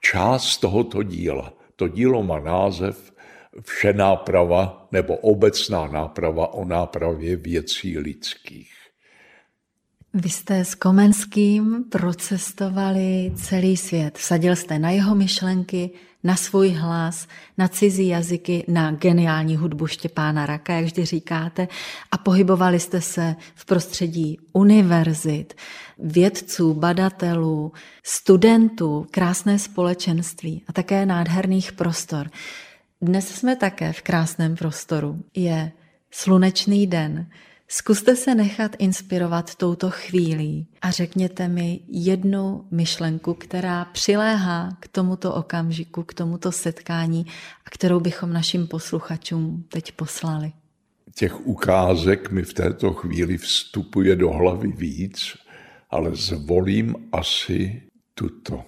část 0.01 0.59
tohoto 0.59 1.03
díla. 1.03 1.53
To 1.77 1.89
dílo 1.89 2.23
má 2.23 2.39
název 2.39 3.13
Vše 3.63 3.93
náprava 3.93 4.89
nebo 4.93 5.17
obecná 5.17 5.87
náprava 5.87 6.55
o 6.55 6.65
nápravě 6.65 7.37
věcí 7.37 7.99
lidských. 7.99 8.73
Vy 10.15 10.29
jste 10.29 10.65
s 10.65 10.75
Komenským 10.75 11.85
procestovali 11.91 13.33
celý 13.37 13.77
svět. 13.77 14.19
Vsadil 14.19 14.57
jste 14.57 14.79
na 14.79 14.91
jeho 14.91 15.15
myšlenky, 15.15 15.91
na 16.27 16.37
svůj 16.37 16.71
hlas, 16.71 17.29
na 17.59 17.69
cizí 17.69 18.09
jazyky, 18.09 18.65
na 18.69 18.91
geniální 18.91 19.57
hudbu 19.57 19.87
Štěpána 19.87 20.47
Raka, 20.47 20.73
jak 20.73 20.85
vždy 20.85 21.05
říkáte, 21.05 21.69
a 22.12 22.19
pohybovali 22.19 22.81
jste 22.81 23.01
se 23.01 23.37
v 23.55 23.65
prostředí 23.65 24.39
univerzit, 24.53 25.55
vědců, 25.99 26.75
badatelů, 26.75 27.73
studentů, 28.03 29.07
krásné 29.11 29.59
společenství 29.59 30.62
a 30.69 30.73
také 30.73 31.07
nádherných 31.07 31.73
prostor. 31.73 32.31
Dnes 33.03 33.29
jsme 33.29 33.57
také 33.57 33.93
v 33.93 34.03
krásném 34.03 34.57
prostoru. 34.57 35.23
Je 35.35 35.73
slunečný 36.11 36.87
den. 36.87 37.27
Zkuste 37.68 38.16
se 38.16 38.35
nechat 38.35 38.76
inspirovat 38.79 39.55
touto 39.55 39.90
chvílí 39.90 40.66
a 40.83 40.90
řekněte 40.90 41.48
mi 41.48 41.81
jednu 41.88 42.66
myšlenku, 42.70 43.35
která 43.35 43.85
přiléhá 43.85 44.76
k 44.81 44.88
tomuto 44.88 45.35
okamžiku, 45.35 46.02
k 46.02 46.14
tomuto 46.14 46.52
setkání 46.52 47.26
a 47.64 47.70
kterou 47.70 48.00
bychom 48.00 48.33
našim 48.33 48.66
posluchačům 48.66 49.64
teď 49.68 49.92
poslali. 49.92 50.52
Těch 51.14 51.46
ukázek 51.46 52.31
mi 52.31 52.42
v 52.42 52.55
této 52.55 52.92
chvíli 52.92 53.38
vstupuje 53.38 54.16
do 54.16 54.31
hlavy 54.31 54.72
víc, 54.72 55.37
ale 55.90 56.11
zvolím 56.14 56.94
asi 57.12 57.83
tuto. 58.14 58.64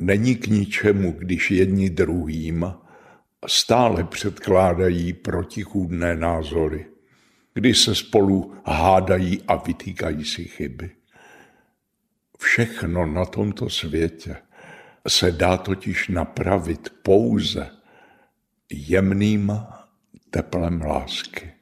Není 0.00 0.34
k 0.36 0.46
ničemu, 0.46 1.12
když 1.18 1.50
jedni 1.50 1.90
druhým 1.90 2.74
stále 3.46 4.04
předkládají 4.04 5.12
protichůdné 5.12 6.16
názory 6.16 6.91
kdy 7.54 7.74
se 7.74 7.94
spolu 7.94 8.56
hádají 8.64 9.42
a 9.48 9.56
vytýkají 9.56 10.24
si 10.24 10.44
chyby. 10.44 10.90
Všechno 12.38 13.06
na 13.06 13.24
tomto 13.24 13.70
světě 13.70 14.36
se 15.08 15.32
dá 15.32 15.56
totiž 15.56 16.08
napravit 16.08 16.94
pouze 17.02 17.70
jemným 18.72 19.52
teplem 20.30 20.82
lásky, 20.82 21.52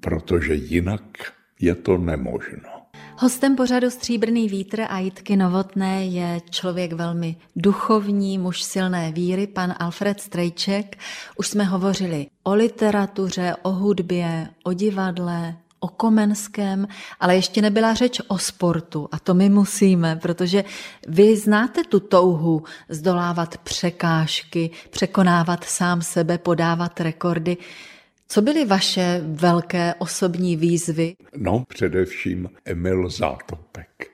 protože 0.00 0.54
jinak 0.54 1.32
je 1.60 1.74
to 1.74 1.98
nemožno. 1.98 2.73
Hostem 3.16 3.56
pořadu 3.56 3.90
Stříbrný 3.90 4.48
vítr 4.48 4.80
a 4.88 4.98
Jitky 4.98 5.36
Novotné 5.36 6.06
je 6.06 6.40
člověk 6.50 6.92
velmi 6.92 7.36
duchovní, 7.56 8.38
muž 8.38 8.62
silné 8.62 9.12
víry, 9.12 9.46
pan 9.46 9.74
Alfred 9.78 10.20
Strejček. 10.20 10.98
Už 11.36 11.48
jsme 11.48 11.64
hovořili 11.64 12.26
o 12.42 12.54
literatuře, 12.54 13.54
o 13.62 13.70
hudbě, 13.70 14.48
o 14.64 14.72
divadle, 14.72 15.56
o 15.80 15.88
Komenském, 15.88 16.88
ale 17.20 17.34
ještě 17.34 17.62
nebyla 17.62 17.94
řeč 17.94 18.20
o 18.28 18.38
sportu 18.38 19.08
a 19.12 19.18
to 19.18 19.34
my 19.34 19.48
musíme, 19.48 20.16
protože 20.16 20.64
vy 21.08 21.36
znáte 21.36 21.84
tu 21.84 22.00
touhu 22.00 22.62
zdolávat 22.88 23.58
překážky, 23.58 24.70
překonávat 24.90 25.64
sám 25.64 26.02
sebe, 26.02 26.38
podávat 26.38 27.00
rekordy. 27.00 27.56
Co 28.28 28.42
byly 28.42 28.64
vaše 28.64 29.20
velké 29.24 29.94
osobní 29.98 30.56
výzvy? 30.56 31.16
No, 31.36 31.64
především 31.68 32.48
Emil 32.64 33.08
Zátopek. 33.10 34.10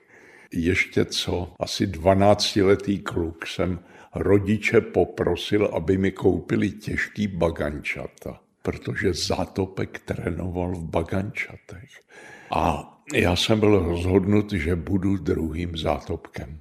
Ještě 0.53 1.05
co, 1.05 1.53
asi 1.59 1.87
12-letý 1.87 2.99
kluk 2.99 3.47
jsem 3.47 3.79
rodiče 4.15 4.81
poprosil, 4.81 5.65
aby 5.65 5.97
mi 5.97 6.11
koupili 6.11 6.71
těžký 6.71 7.27
bagančata, 7.27 8.39
protože 8.61 9.13
Zátopek 9.13 9.99
trénoval 9.99 10.75
v 10.75 10.83
bagančatech. 10.83 11.89
A 12.51 12.93
já 13.13 13.35
jsem 13.35 13.59
byl 13.59 13.79
rozhodnut, 13.79 14.53
že 14.53 14.75
budu 14.75 15.17
druhým 15.17 15.77
Zátopkem. 15.77 16.59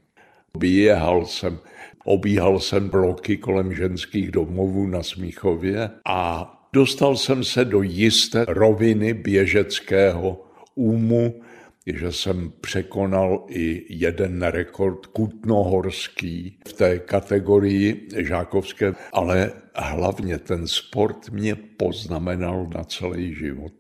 Běhal 0.59 1.27
jsem, 1.27 1.59
obíhal 2.05 2.61
jsem 2.61 2.89
bloky 2.89 3.37
kolem 3.37 3.75
ženských 3.75 4.31
domovů 4.31 4.87
na 4.87 5.03
Smíchově 5.03 5.91
a 6.05 6.57
Dostal 6.73 7.17
jsem 7.17 7.45
se 7.45 7.65
do 7.65 7.83
jisté 7.83 8.45
roviny 8.49 9.15
běžeckého 9.15 10.45
úmu, 10.75 11.41
že 11.87 12.13
jsem 12.13 12.53
překonal 12.61 13.47
i 13.49 13.85
jeden 13.89 14.43
rekord 14.43 15.07
kutnohorský 15.07 16.59
v 16.69 16.73
té 16.73 16.99
kategorii 16.99 18.09
žákovské, 18.17 18.95
ale 19.13 19.53
hlavně 19.75 20.39
ten 20.39 20.67
sport 20.67 21.31
mě 21.31 21.55
poznamenal 21.55 22.67
na 22.75 22.85
celý 22.85 23.35
život. 23.35 23.73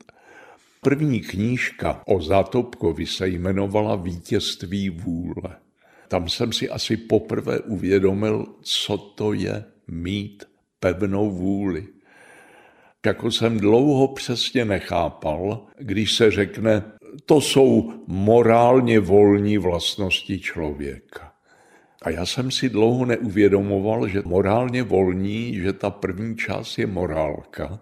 První 0.81 1.20
knížka 1.20 2.03
o 2.07 2.22
Zátopkovi 2.22 3.07
se 3.07 3.29
jmenovala 3.29 3.96
Vítězství 3.96 4.90
vůle. 4.90 5.57
Tam 6.09 6.29
jsem 6.29 6.53
si 6.53 6.70
asi 6.70 6.96
poprvé 6.96 7.61
uvědomil, 7.61 8.46
co 8.62 8.98
to 8.98 9.33
je 9.33 9.64
mít 9.88 10.44
pevnou 10.81 11.31
vůli 11.31 11.87
jako 13.07 13.31
jsem 13.31 13.59
dlouho 13.59 14.09
přesně 14.09 14.65
nechápal, 14.65 15.67
když 15.79 16.15
se 16.15 16.31
řekne, 16.31 16.83
to 17.27 17.41
jsou 17.41 17.93
morálně 18.07 19.01
volní 19.01 19.59
vlastnosti 19.59 20.41
člověka. 20.41 21.33
A 22.03 22.11
já 22.11 22.27
jsem 22.27 22.51
si 22.51 22.69
dlouho 22.69 23.05
neuvědomoval, 23.05 24.09
že 24.09 24.23
morálně 24.25 24.83
volní, 24.83 25.55
že 25.55 25.73
ta 25.73 25.91
první 25.91 26.37
část 26.37 26.79
je 26.79 26.87
morálka 26.87 27.81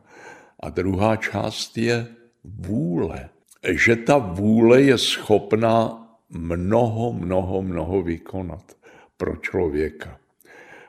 a 0.61 0.71
druhá 0.71 1.17
část 1.17 1.79
je 1.79 2.07
vůle. 2.45 3.29
Že 3.69 3.97
ta 3.97 4.19
vůle 4.19 4.83
je 4.83 4.99
schopná 4.99 6.09
mnoho, 6.31 7.13
mnoho, 7.13 7.63
mnoho 7.63 8.03
vykonat 8.03 8.73
pro 9.17 9.37
člověka. 9.37 10.19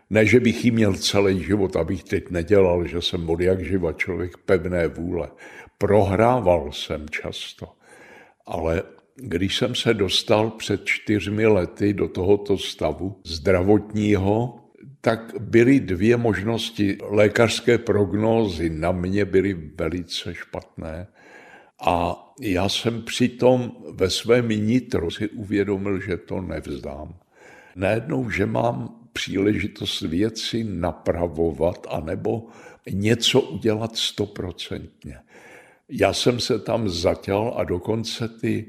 Ne, 0.10 0.26
že 0.26 0.40
bych 0.40 0.66
jí 0.66 0.72
měl 0.72 0.94
celý 0.94 1.44
život, 1.44 1.76
abych 1.76 2.04
teď 2.04 2.30
nedělal, 2.30 2.88
že 2.88 3.02
jsem 3.02 3.30
od 3.30 3.40
jak 3.40 3.66
živa 3.66 3.94
člověk 3.94 4.38
pevné 4.38 4.88
vůle. 4.88 5.30
Prohrával 5.78 6.72
jsem 6.72 7.10
často, 7.10 7.68
ale 8.46 8.84
když 9.16 9.58
jsem 9.58 9.76
se 9.76 9.94
dostal 9.94 10.50
před 10.50 10.86
čtyřmi 10.86 11.48
lety 11.48 11.94
do 11.94 12.08
tohoto 12.08 12.58
stavu 12.58 13.22
zdravotního, 13.26 14.60
tak 15.02 15.34
byly 15.40 15.80
dvě 15.80 16.18
možnosti. 16.18 16.98
Lékařské 17.04 17.78
prognózy 17.78 18.70
na 18.70 18.92
mě 18.92 19.26
byly 19.26 19.54
velice 19.54 20.36
špatné. 20.36 21.08
A 21.82 22.26
já 22.42 22.70
jsem 22.70 23.02
přitom 23.02 23.72
ve 23.92 24.10
svém 24.10 24.50
nitru 24.50 25.12
si 25.12 25.30
uvědomil, 25.30 26.02
že 26.02 26.18
to 26.18 26.42
nevzdám. 26.42 27.16
Najednou, 27.76 28.30
že 28.30 28.46
mám 28.46 28.99
příležitost 29.14 30.02
věci 30.02 30.64
napravovat 30.64 31.88
anebo 31.90 32.48
něco 32.90 33.42
udělat 33.42 33.96
stoprocentně. 33.96 35.20
Já 35.90 36.14
jsem 36.14 36.40
se 36.40 36.60
tam 36.60 36.90
zatěl 36.90 37.54
a 37.56 37.64
dokonce 37.64 38.28
ty 38.28 38.66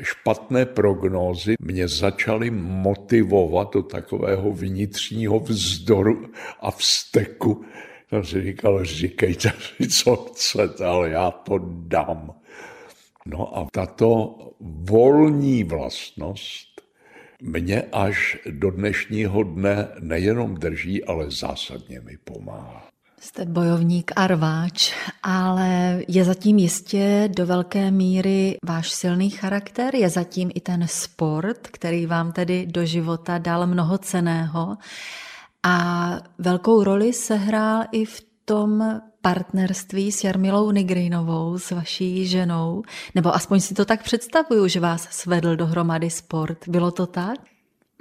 špatné 0.00 0.66
prognózy 0.66 1.54
mě 1.60 1.88
začaly 1.88 2.50
motivovat 2.50 3.72
do 3.74 3.82
takového 3.82 4.52
vnitřního 4.52 5.40
vzdoru 5.40 6.30
a 6.60 6.70
vzteku. 6.70 7.64
Jsem 8.08 8.24
si 8.24 8.42
říkal, 8.42 8.84
říkejte 8.84 9.52
si, 9.58 9.88
co 9.88 10.16
chcete, 10.16 10.84
ale 10.84 11.10
já 11.10 11.30
to 11.30 11.58
dám. 11.68 12.34
No 13.26 13.58
a 13.58 13.66
tato 13.72 14.38
volní 14.60 15.64
vlastnost 15.64 16.75
mě 17.42 17.82
až 17.92 18.38
do 18.50 18.70
dnešního 18.70 19.42
dne 19.42 19.88
nejenom 20.00 20.54
drží, 20.54 21.04
ale 21.04 21.30
zásadně 21.30 22.00
mi 22.00 22.16
pomáhá. 22.24 22.86
Jste 23.20 23.44
bojovník 23.44 24.12
a 24.16 24.26
rváč, 24.26 24.94
ale 25.22 26.00
je 26.08 26.24
zatím 26.24 26.58
jistě 26.58 27.28
do 27.36 27.46
velké 27.46 27.90
míry 27.90 28.56
váš 28.66 28.90
silný 28.90 29.30
charakter, 29.30 29.94
je 29.94 30.10
zatím 30.10 30.50
i 30.54 30.60
ten 30.60 30.88
sport, 30.88 31.68
který 31.68 32.06
vám 32.06 32.32
tedy 32.32 32.66
do 32.66 32.84
života 32.84 33.38
dal 33.38 33.66
mnoho 33.66 33.98
ceného 33.98 34.76
a 35.62 36.16
velkou 36.38 36.84
roli 36.84 37.12
sehrál 37.12 37.84
i 37.92 38.04
v 38.04 38.20
tom 38.46 39.00
partnerství 39.22 40.12
s 40.12 40.24
Jarmilou 40.24 40.70
Nigrinovou, 40.70 41.58
s 41.58 41.70
vaší 41.70 42.26
ženou, 42.26 42.82
nebo 43.14 43.34
aspoň 43.34 43.60
si 43.60 43.74
to 43.74 43.84
tak 43.84 44.02
představuju, 44.02 44.68
že 44.68 44.80
vás 44.80 45.08
svedl 45.10 45.56
dohromady 45.56 46.10
sport. 46.10 46.68
Bylo 46.68 46.90
to 46.90 47.06
tak? 47.06 47.38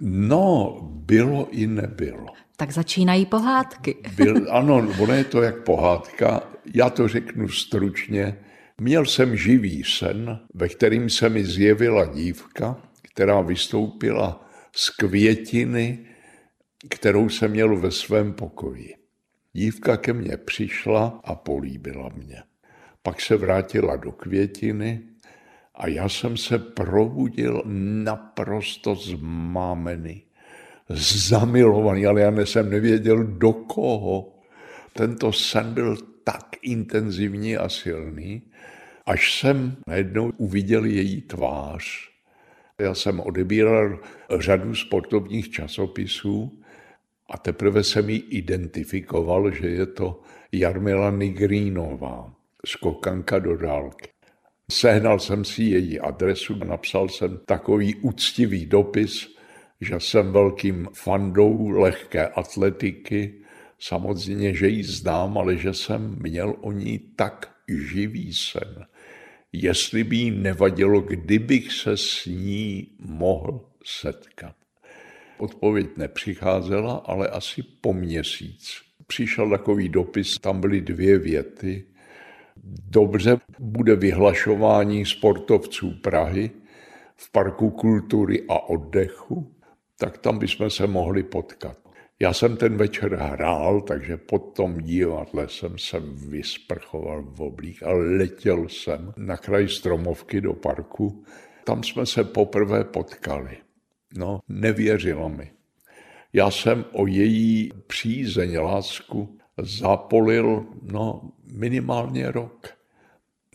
No, 0.01 0.79
bylo 0.91 1.47
i 1.51 1.67
nebylo. 1.67 2.25
Tak 2.57 2.71
začínají 2.71 3.25
pohádky. 3.25 3.95
Byl, 4.15 4.47
ano, 4.51 4.87
ono 4.99 5.13
je 5.13 5.23
to 5.23 5.41
jak 5.41 5.63
pohádka. 5.63 6.41
Já 6.73 6.89
to 6.89 7.07
řeknu 7.07 7.49
stručně. 7.49 8.37
Měl 8.81 9.05
jsem 9.05 9.35
živý 9.35 9.83
sen, 9.83 10.39
ve 10.53 10.69
kterým 10.69 11.09
se 11.09 11.29
mi 11.29 11.45
zjevila 11.45 12.05
dívka, 12.05 12.77
která 13.13 13.41
vystoupila 13.41 14.49
z 14.75 14.89
květiny, 14.89 16.05
kterou 16.89 17.29
jsem 17.29 17.51
měl 17.51 17.79
ve 17.79 17.91
svém 17.91 18.33
pokoji. 18.33 19.04
Dívka 19.55 19.97
ke 19.97 20.13
mně 20.13 20.37
přišla 20.37 21.21
a 21.23 21.35
políbila 21.35 22.09
mě. 22.15 22.43
Pak 23.03 23.21
se 23.21 23.37
vrátila 23.37 23.95
do 23.95 24.11
květiny 24.11 25.01
a 25.75 25.87
já 25.87 26.09
jsem 26.09 26.37
se 26.37 26.59
probudil 26.59 27.63
naprosto 28.03 28.95
zmámený, 28.95 30.23
zamilovaný, 30.89 32.05
ale 32.05 32.21
já 32.21 32.45
jsem 32.45 32.69
nevěděl 32.69 33.23
do 33.23 33.53
koho. 33.53 34.39
Tento 34.93 35.31
sen 35.31 35.73
byl 35.73 35.97
tak 36.23 36.45
intenzivní 36.61 37.57
a 37.57 37.69
silný, 37.69 38.41
až 39.05 39.39
jsem 39.39 39.75
najednou 39.87 40.31
uviděl 40.37 40.85
její 40.85 41.21
tvář. 41.21 41.85
Já 42.79 42.93
jsem 42.93 43.19
odebíral 43.19 43.99
řadu 44.39 44.75
sportovních 44.75 45.51
časopisů 45.51 46.61
a 47.29 47.37
teprve 47.37 47.83
jsem 47.83 48.09
ji 48.09 48.17
identifikoval, 48.17 49.51
že 49.51 49.67
je 49.67 49.85
to 49.85 50.21
Jarmila 50.51 51.11
Nigrínová, 51.11 52.33
skokanka 52.65 53.39
do 53.39 53.57
dálky. 53.57 54.09
Sehnal 54.71 55.19
jsem 55.19 55.45
si 55.45 55.63
její 55.63 55.99
adresu, 55.99 56.55
napsal 56.55 57.09
jsem 57.09 57.39
takový 57.45 57.95
úctivý 57.95 58.65
dopis, 58.65 59.35
že 59.81 59.99
jsem 59.99 60.31
velkým 60.31 60.87
fandou 60.93 61.69
lehké 61.69 62.27
atletiky, 62.27 63.33
samozřejmě, 63.79 64.53
že 64.53 64.67
ji 64.67 64.83
znám, 64.83 65.37
ale 65.37 65.57
že 65.57 65.73
jsem 65.73 66.15
měl 66.21 66.55
o 66.61 66.71
ní 66.71 66.99
tak 67.15 67.55
živý 67.67 68.33
sen. 68.33 68.85
Jestli 69.53 70.03
by 70.03 70.15
jí 70.15 70.31
nevadilo, 70.31 71.01
kdybych 71.01 71.71
se 71.71 71.97
s 71.97 72.25
ní 72.25 72.87
mohl 72.99 73.65
setkat. 73.85 74.55
Odpověď 75.37 75.97
nepřicházela, 75.97 77.03
ale 77.05 77.27
asi 77.27 77.63
po 77.81 77.93
měsíc. 77.93 78.81
Přišel 79.07 79.49
takový 79.49 79.89
dopis, 79.89 80.39
tam 80.39 80.61
byly 80.61 80.81
dvě 80.81 81.19
věty. 81.19 81.83
Dobře 82.89 83.37
bude 83.59 83.95
vyhlašování 83.95 85.05
sportovců 85.05 85.91
Prahy 86.01 86.51
v 87.15 87.31
Parku 87.31 87.69
kultury 87.69 88.43
a 88.49 88.69
oddechu, 88.69 89.51
tak 89.97 90.17
tam 90.17 90.39
bychom 90.39 90.69
se 90.69 90.87
mohli 90.87 91.23
potkat. 91.23 91.77
Já 92.19 92.33
jsem 92.33 92.57
ten 92.57 92.77
večer 92.77 93.15
hrál, 93.15 93.81
takže 93.81 94.17
po 94.17 94.39
tom 94.39 94.77
divadle 94.77 95.49
jsem 95.49 95.77
se 95.77 95.99
vysprchoval 96.29 97.23
v 97.23 97.41
oblík 97.41 97.83
a 97.83 97.91
letěl 97.91 98.69
jsem 98.69 99.13
na 99.17 99.37
kraj 99.37 99.67
stromovky 99.67 100.41
do 100.41 100.53
parku 100.53 101.23
tam 101.65 101.83
jsme 101.83 102.05
se 102.05 102.23
poprvé 102.23 102.83
potkali. 102.83 103.57
No, 104.13 104.39
nevěřila 104.49 105.27
mi. 105.27 105.51
Já 106.33 106.51
jsem 106.51 106.85
o 106.91 107.07
její 107.07 107.71
přízeň, 107.87 108.57
lásku 108.57 109.37
zapolil 109.61 110.65
no, 110.81 111.31
minimálně 111.53 112.31
rok. 112.31 112.67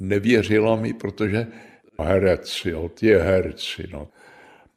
Nevěřila 0.00 0.76
mi, 0.76 0.92
protože 0.92 1.46
herec, 1.98 2.62
jo, 2.64 2.88
ty 2.88 3.14
herci, 3.14 3.84
no. 3.92 4.08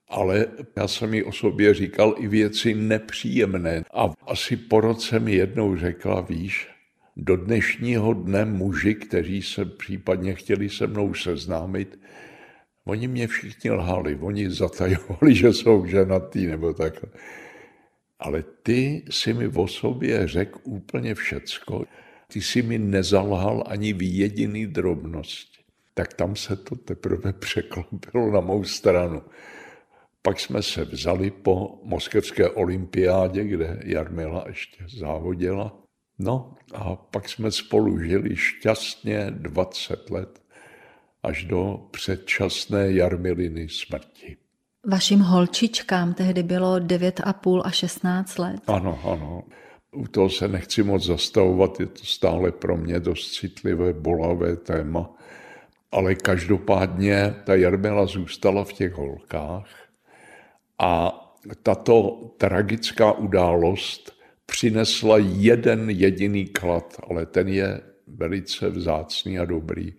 Ale 0.07 0.47
já 0.75 0.88
jsem 0.88 1.13
jí 1.13 1.23
o 1.23 1.31
sobě 1.31 1.73
říkal 1.73 2.15
i 2.17 2.27
věci 2.27 2.73
nepříjemné. 2.73 3.83
A 3.93 4.13
asi 4.27 4.57
po 4.57 4.81
roce 4.81 5.19
mi 5.19 5.33
jednou 5.33 5.77
řekla, 5.77 6.21
víš, 6.21 6.67
do 7.17 7.38
dnešního 7.38 8.13
dne 8.13 8.45
muži, 8.45 8.95
kteří 8.95 9.41
se 9.41 9.65
případně 9.65 10.36
chtěli 10.36 10.69
se 10.69 10.88
mnou 10.88 11.13
seznámit, 11.13 11.99
oni 12.85 13.07
mě 13.07 13.27
všichni 13.27 13.71
lhali, 13.71 14.17
oni 14.21 14.51
zatajovali, 14.51 15.35
že 15.35 15.53
jsou 15.53 15.85
ženatý 15.85 16.47
nebo 16.47 16.73
takhle. 16.73 17.09
Ale 18.19 18.43
ty 18.63 19.05
si 19.09 19.33
mi 19.33 19.47
o 19.47 19.67
sobě 19.67 20.27
řekl 20.27 20.59
úplně 20.63 21.15
všecko. 21.15 21.85
Ty 22.27 22.41
si 22.41 22.61
mi 22.61 22.79
nezalhal 22.79 23.63
ani 23.67 23.93
v 23.93 24.17
jediný 24.17 24.67
drobnosti. 24.67 25.63
Tak 25.93 26.13
tam 26.13 26.35
se 26.35 26.55
to 26.55 26.75
teprve 26.75 27.33
překlopilo 27.39 28.31
na 28.31 28.39
mou 28.39 28.63
stranu. 28.63 29.21
Pak 30.21 30.39
jsme 30.39 30.63
se 30.63 30.85
vzali 30.85 31.31
po 31.31 31.79
moskevské 31.83 32.49
olympiádě, 32.49 33.43
kde 33.43 33.79
Jarmila 33.83 34.43
ještě 34.47 34.85
závodila. 34.97 35.83
No 36.19 36.55
a 36.73 36.95
pak 36.95 37.29
jsme 37.29 37.51
spolu 37.51 37.99
žili 37.99 38.35
šťastně 38.35 39.31
20 39.31 40.09
let 40.09 40.42
až 41.23 41.43
do 41.43 41.88
předčasné 41.91 42.91
Jarmiliny 42.91 43.69
smrti. 43.69 44.38
Vašim 44.88 45.19
holčičkám 45.19 46.13
tehdy 46.13 46.43
bylo 46.43 46.75
9,5 46.75 47.62
a 47.65 47.71
16 47.71 48.38
let. 48.38 48.62
Ano, 48.67 48.99
ano. 49.03 49.43
U 49.91 50.07
toho 50.07 50.29
se 50.29 50.47
nechci 50.47 50.83
moc 50.83 51.05
zastavovat, 51.05 51.79
je 51.79 51.86
to 51.86 52.05
stále 52.05 52.51
pro 52.51 52.77
mě 52.77 52.99
dost 52.99 53.33
citlivé, 53.33 53.93
bolavé 53.93 54.55
téma. 54.55 55.09
Ale 55.91 56.15
každopádně 56.15 57.36
ta 57.43 57.55
Jarmila 57.55 58.05
zůstala 58.05 58.63
v 58.63 58.73
těch 58.73 58.93
holkách 58.93 59.67
a 60.79 61.19
tato 61.63 62.19
tragická 62.38 63.12
událost 63.12 64.12
přinesla 64.45 65.17
jeden 65.17 65.89
jediný 65.89 66.45
klad, 66.45 66.95
ale 67.09 67.25
ten 67.25 67.47
je 67.47 67.81
velice 68.07 68.69
vzácný 68.69 69.39
a 69.39 69.45
dobrý, 69.45 69.93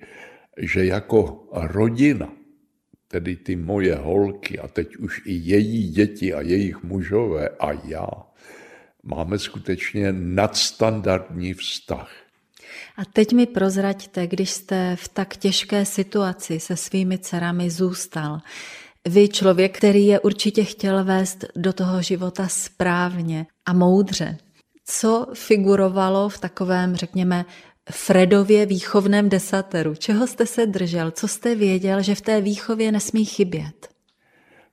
že 0.59 0.85
jako 0.85 1.49
rodina, 1.53 2.33
tedy 3.09 3.37
ty 3.37 3.57
moje 3.57 3.95
holky 3.95 4.59
a 4.59 4.69
teď 4.69 4.97
už 4.97 5.23
i 5.25 5.33
její 5.33 5.89
děti 5.89 6.35
a 6.35 6.41
jejich 6.41 6.83
mužové 6.83 7.49
a 7.49 7.73
já, 7.73 8.07
máme 9.03 9.39
skutečně 9.39 10.13
nadstandardní 10.13 11.55
vztah. 11.55 12.11
A 12.97 13.05
teď 13.05 13.33
mi 13.33 13.47
prozraďte, 13.47 14.27
když 14.27 14.51
jste 14.51 14.97
v 14.97 15.09
tak 15.09 15.37
těžké 15.37 15.85
situaci 15.85 16.61
se 16.61 16.77
svými 16.77 17.19
dcerami 17.19 17.71
zůstal, 17.71 18.41
vy 19.09 19.29
člověk, 19.29 19.79
který 19.79 20.07
je 20.07 20.21
určitě 20.21 20.65
chtěl 20.65 21.05
vést 21.05 21.45
do 21.57 21.73
toho 21.73 22.03
života 22.03 22.49
správně 22.49 23.47
a 23.67 23.73
moudře. 23.73 24.37
Co 24.85 25.27
figurovalo 25.35 26.29
v 26.29 26.39
takovém, 26.39 26.97
řekněme, 26.97 27.45
Fredově 27.91 28.67
výchovném 28.67 29.29
desateru? 29.29 29.95
Čeho 29.95 30.27
jste 30.27 30.47
se 30.47 30.67
držel? 30.67 31.11
Co 31.11 31.29
jste 31.29 31.55
věděl, 31.55 32.03
že 32.03 32.15
v 32.15 32.21
té 32.21 32.41
výchově 32.41 32.93
nesmí 32.93 33.25
chybět? 33.25 33.89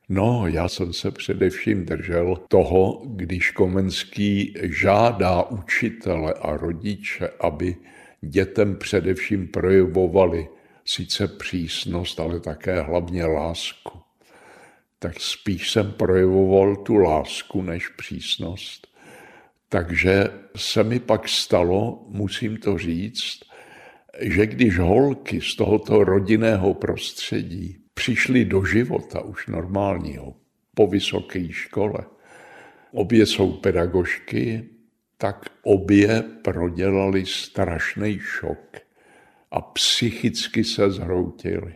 No, 0.10 0.48
já 0.48 0.70
jsem 0.70 0.94
se 0.94 1.12
především 1.12 1.86
držel 1.86 2.38
toho, 2.48 3.02
když 3.06 3.52
Komenský 3.52 4.54
žádá 4.62 5.44
učitele 5.44 6.34
a 6.34 6.58
rodiče, 6.58 7.30
aby 7.40 7.76
dětem 8.22 8.76
především 8.76 9.48
projevovali 9.48 10.48
sice 10.86 11.28
přísnost, 11.28 12.20
ale 12.20 12.40
také 12.40 12.82
hlavně 12.82 13.26
lásku. 13.26 14.00
Tak 15.00 15.20
spíš 15.20 15.72
jsem 15.72 15.92
projevoval 15.92 16.76
tu 16.76 16.98
lásku 16.98 17.62
než 17.62 17.88
přísnost. 17.88 18.88
Takže 19.72 20.28
se 20.56 20.84
mi 20.84 21.00
pak 21.00 21.30
stalo, 21.30 22.06
musím 22.08 22.58
to 22.58 22.78
říct, 22.78 23.40
že 24.22 24.46
když 24.46 24.80
holky 24.80 25.42
z 25.42 25.56
tohoto 25.56 26.04
rodinného 26.04 26.74
prostředí 26.74 27.78
přišly 27.94 28.46
do 28.46 28.66
života 28.66 29.22
už 29.22 29.48
normálního, 29.48 30.36
po 30.76 30.88
vysoké 30.88 31.52
škole, 31.52 32.00
obě 32.92 33.26
jsou 33.26 33.52
pedagožky, 33.52 34.70
tak 35.18 35.46
obě 35.64 36.24
prodělali 36.44 37.26
strašný 37.26 38.20
šok 38.20 38.78
a 39.52 39.62
psychicky 39.62 40.64
se 40.64 40.92
zhroutili. 40.92 41.74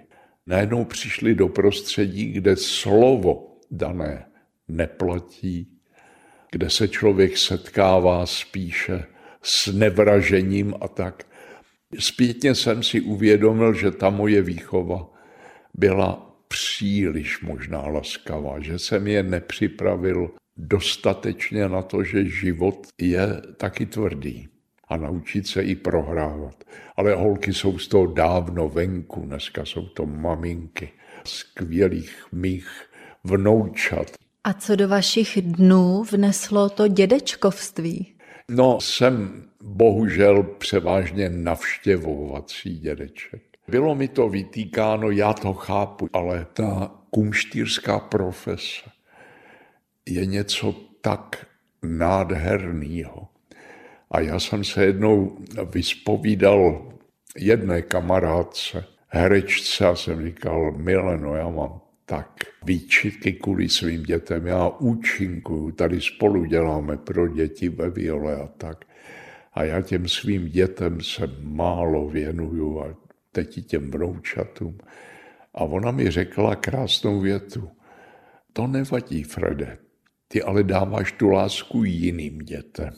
Najednou 0.47 0.85
přišli 0.85 1.35
do 1.35 1.47
prostředí, 1.47 2.31
kde 2.31 2.55
slovo 2.55 3.57
dané 3.71 4.25
neplatí, 4.67 5.74
kde 6.51 6.69
se 6.69 6.87
člověk 6.87 7.37
setkává 7.37 8.25
spíše 8.25 9.03
s 9.41 9.67
nevražením 9.67 10.73
a 10.81 10.87
tak. 10.87 11.23
Zpětně 11.99 12.55
jsem 12.55 12.83
si 12.83 13.01
uvědomil, 13.01 13.73
že 13.73 13.91
ta 13.91 14.09
moje 14.09 14.41
výchova 14.41 15.09
byla 15.73 16.35
příliš 16.47 17.41
možná 17.41 17.81
laskavá, 17.81 18.59
že 18.59 18.79
jsem 18.79 19.07
je 19.07 19.23
nepřipravil 19.23 20.31
dostatečně 20.57 21.69
na 21.69 21.81
to, 21.81 22.03
že 22.03 22.25
život 22.25 22.87
je 23.01 23.41
taky 23.57 23.85
tvrdý 23.85 24.47
a 24.87 24.97
naučit 24.97 25.47
se 25.47 25.63
i 25.63 25.75
prohrávat. 25.75 26.63
Ale 26.95 27.15
holky 27.15 27.53
jsou 27.53 27.77
z 27.77 27.87
toho 27.87 28.05
dávno 28.05 28.69
venku, 28.69 29.21
dneska 29.21 29.65
jsou 29.65 29.85
to 29.85 30.05
maminky 30.05 30.89
skvělých 31.23 32.25
mých 32.31 32.83
vnoučat. 33.23 34.11
A 34.47 34.53
co 34.53 34.75
do 34.75 34.87
vašich 34.87 35.41
dnů 35.41 36.03
vneslo 36.03 36.69
to 36.69 36.87
dědečkovství? 36.87 38.13
No, 38.49 38.81
jsem 38.81 39.43
bohužel 39.63 40.43
převážně 40.43 41.29
navštěvovací 41.29 42.79
dědeček. 42.79 43.41
Bylo 43.67 43.95
mi 43.95 44.07
to 44.07 44.29
vytýkáno, 44.29 45.11
já 45.11 45.33
to 45.33 45.53
chápu, 45.53 46.09
ale 46.13 46.47
ta 46.53 46.91
kumštýrská 47.09 47.99
profese 47.99 48.89
je 50.05 50.25
něco 50.25 50.75
tak 51.01 51.45
nádherného. 51.83 53.27
A 54.11 54.19
já 54.19 54.39
jsem 54.39 54.63
se 54.63 54.85
jednou 54.85 55.37
vyspovídal 55.73 56.91
jedné 57.37 57.81
kamarádce, 57.81 58.85
herečce, 59.07 59.87
a 59.87 59.95
jsem 59.95 60.25
říkal, 60.25 60.71
Mileno, 60.71 61.35
já 61.35 61.49
mám 61.49 61.81
tak 62.05 62.39
výčitky 62.65 63.33
kvůli 63.33 63.69
svým 63.69 64.03
dětem. 64.03 64.47
Já 64.47 64.67
účinkuju, 64.67 65.71
tady 65.71 66.01
spolu 66.01 66.45
děláme 66.45 66.97
pro 66.97 67.27
děti 67.27 67.69
ve 67.69 67.89
Viole 67.89 68.35
a 68.35 68.47
tak. 68.47 68.85
A 69.53 69.63
já 69.63 69.81
těm 69.81 70.07
svým 70.07 70.49
dětem 70.49 71.01
se 71.01 71.29
málo 71.41 72.09
věnuju 72.09 72.81
a 72.81 72.95
teď 73.31 73.65
těm 73.65 73.91
vnoučatům. 73.91 74.77
A 75.53 75.63
ona 75.63 75.91
mi 75.91 76.11
řekla 76.11 76.55
krásnou 76.55 77.19
větu. 77.19 77.69
To 78.53 78.67
nevadí, 78.67 79.23
Frede, 79.23 79.77
ty 80.27 80.41
ale 80.41 80.63
dáváš 80.63 81.11
tu 81.11 81.29
lásku 81.29 81.83
jiným 81.83 82.37
dětem. 82.37 82.93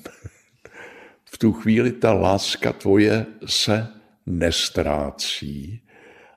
v 1.25 1.37
tu 1.37 1.53
chvíli 1.53 1.91
ta 1.91 2.13
láska 2.13 2.73
tvoje 2.73 3.25
se 3.45 3.87
nestrácí 4.25 5.81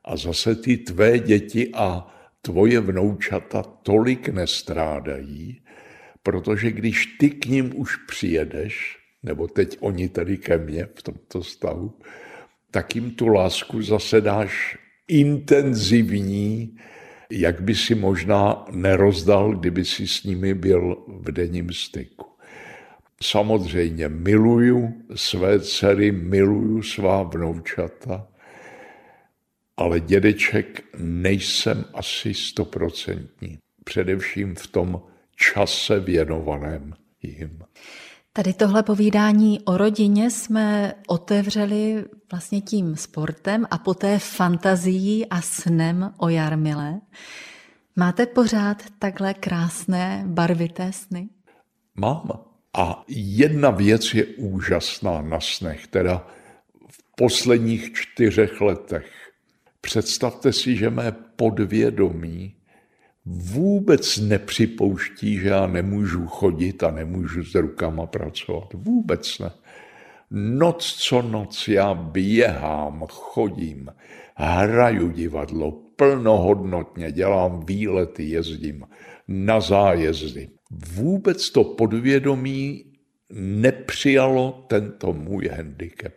a 0.04 0.16
zase 0.16 0.54
ty 0.54 0.76
tvé 0.76 1.18
děti 1.18 1.70
a 1.74 2.19
tvoje 2.42 2.80
vnoučata 2.80 3.62
tolik 3.62 4.28
nestrádají, 4.28 5.62
protože 6.22 6.72
když 6.72 7.06
ty 7.06 7.30
k 7.30 7.46
ním 7.46 7.72
už 7.80 7.96
přijedeš, 7.96 8.98
nebo 9.22 9.48
teď 9.48 9.76
oni 9.80 10.08
tady 10.08 10.36
ke 10.36 10.58
mně 10.58 10.86
v 10.94 11.02
tomto 11.02 11.42
stavu, 11.42 11.98
tak 12.70 12.94
jim 12.94 13.10
tu 13.10 13.28
lásku 13.28 13.82
zase 13.82 14.20
dáš 14.20 14.78
intenzivní, 15.08 16.76
jak 17.30 17.60
by 17.60 17.74
si 17.74 17.94
možná 17.94 18.64
nerozdal, 18.70 19.54
kdyby 19.56 19.84
si 19.84 20.06
s 20.06 20.24
nimi 20.24 20.54
byl 20.54 21.04
v 21.08 21.32
denním 21.32 21.72
styku. 21.72 22.26
Samozřejmě 23.22 24.08
miluju 24.08 24.92
své 25.14 25.60
dcery, 25.60 26.12
miluju 26.12 26.82
svá 26.82 27.22
vnoučata, 27.22 28.29
ale 29.80 30.00
dědeček 30.00 30.84
nejsem 30.98 31.84
asi 31.94 32.34
stoprocentní. 32.34 33.58
Především 33.84 34.54
v 34.54 34.66
tom 34.66 35.02
čase 35.36 36.00
věnovaném 36.00 36.94
jim. 37.22 37.58
Tady 38.32 38.52
tohle 38.52 38.82
povídání 38.82 39.60
o 39.60 39.76
rodině 39.76 40.30
jsme 40.30 40.94
otevřeli 41.06 42.04
vlastně 42.30 42.60
tím 42.60 42.96
sportem 42.96 43.66
a 43.70 43.78
poté 43.78 44.18
fantazií 44.18 45.26
a 45.26 45.40
snem 45.40 46.12
o 46.18 46.28
Jarmile. 46.28 47.00
Máte 47.96 48.26
pořád 48.26 48.82
takhle 48.98 49.34
krásné, 49.34 50.24
barvité 50.26 50.92
sny? 50.92 51.28
Mám. 51.94 52.30
A 52.74 53.04
jedna 53.08 53.70
věc 53.70 54.14
je 54.14 54.26
úžasná 54.26 55.20
na 55.20 55.40
snech, 55.40 55.86
teda 55.86 56.26
v 56.88 57.16
posledních 57.16 57.92
čtyřech 57.92 58.60
letech. 58.60 59.29
Představte 59.80 60.52
si, 60.52 60.76
že 60.76 60.90
mé 60.90 61.12
podvědomí 61.36 62.54
vůbec 63.24 64.18
nepřipouští, 64.18 65.38
že 65.38 65.48
já 65.48 65.66
nemůžu 65.66 66.26
chodit 66.26 66.82
a 66.82 66.90
nemůžu 66.90 67.44
s 67.44 67.54
rukama 67.54 68.06
pracovat. 68.06 68.72
Vůbec 68.74 69.38
ne. 69.38 69.50
Noc 70.30 70.96
co 70.98 71.22
noc 71.22 71.68
já 71.68 71.94
běhám, 71.94 73.04
chodím, 73.08 73.90
hraju 74.34 75.10
divadlo 75.10 75.72
plnohodnotně, 75.72 77.12
dělám 77.12 77.66
výlety, 77.66 78.24
jezdím 78.24 78.84
na 79.28 79.60
zájezdy. 79.60 80.48
Vůbec 80.70 81.50
to 81.50 81.64
podvědomí 81.64 82.84
nepřijalo 83.32 84.64
tento 84.68 85.12
můj 85.12 85.48
handicap. 85.48 86.12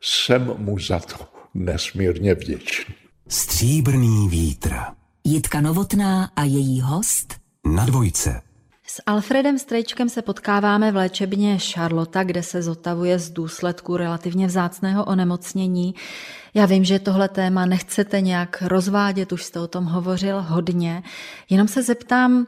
Jsem 0.00 0.54
mu 0.58 0.78
za 0.78 0.98
to 0.98 1.33
nesmírně 1.54 2.34
vděčný. 2.34 2.94
Stříbrný 3.28 4.28
vítr. 4.28 4.74
Jitka 5.24 5.60
Novotná 5.60 6.30
a 6.36 6.44
její 6.44 6.80
host 6.80 7.34
Na 7.66 7.86
dvojce. 7.86 8.40
S 8.86 9.02
Alfredem 9.06 9.58
Strejčkem 9.58 10.08
se 10.08 10.22
potkáváme 10.22 10.92
v 10.92 10.96
léčebně 10.96 11.58
Charlotta, 11.58 12.24
kde 12.24 12.42
se 12.42 12.62
zotavuje 12.62 13.18
z 13.18 13.30
důsledku 13.30 13.96
relativně 13.96 14.46
vzácného 14.46 15.04
onemocnění. 15.04 15.94
Já 16.54 16.66
vím, 16.66 16.84
že 16.84 16.98
tohle 16.98 17.28
téma 17.28 17.66
nechcete 17.66 18.20
nějak 18.20 18.62
rozvádět, 18.62 19.32
už 19.32 19.44
jste 19.44 19.60
o 19.60 19.66
tom 19.66 19.84
hovořil 19.84 20.42
hodně. 20.42 21.02
Jenom 21.50 21.68
se 21.68 21.82
zeptám, 21.82 22.46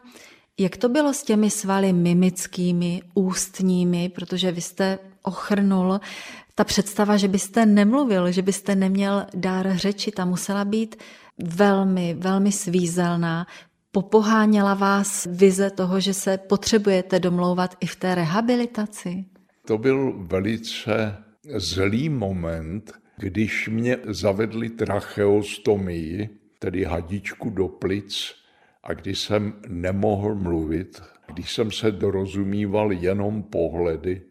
jak 0.58 0.76
to 0.76 0.88
bylo 0.88 1.14
s 1.14 1.22
těmi 1.22 1.50
svaly 1.50 1.92
mimickými, 1.92 3.02
ústními, 3.14 4.08
protože 4.08 4.52
vy 4.52 4.60
jste 4.60 4.98
ochrnul 5.22 6.00
ta 6.58 6.64
představa, 6.64 7.16
že 7.16 7.28
byste 7.28 7.66
nemluvil, 7.66 8.32
že 8.32 8.42
byste 8.42 8.74
neměl 8.74 9.26
dár 9.34 9.76
řeči, 9.76 10.10
ta 10.10 10.24
musela 10.24 10.64
být 10.64 10.96
velmi, 11.38 12.14
velmi 12.14 12.52
svízelná. 12.52 13.46
Popoháněla 13.92 14.74
vás 14.74 15.28
vize 15.30 15.70
toho, 15.70 16.00
že 16.00 16.14
se 16.14 16.38
potřebujete 16.38 17.20
domlouvat 17.20 17.74
i 17.80 17.86
v 17.86 17.96
té 17.96 18.14
rehabilitaci? 18.14 19.24
To 19.66 19.78
byl 19.78 20.12
velice 20.16 21.16
zlý 21.56 22.08
moment, 22.08 22.92
když 23.18 23.68
mě 23.68 23.96
zavedli 24.04 24.70
tracheostomii, 24.70 26.28
tedy 26.58 26.84
hadičku 26.84 27.50
do 27.50 27.68
plic, 27.68 28.34
a 28.84 28.92
když 28.92 29.18
jsem 29.18 29.52
nemohl 29.68 30.34
mluvit, 30.34 31.02
když 31.34 31.54
jsem 31.54 31.70
se 31.70 31.90
dorozumíval 31.90 32.92
jenom 32.92 33.42
pohledy 33.42 34.22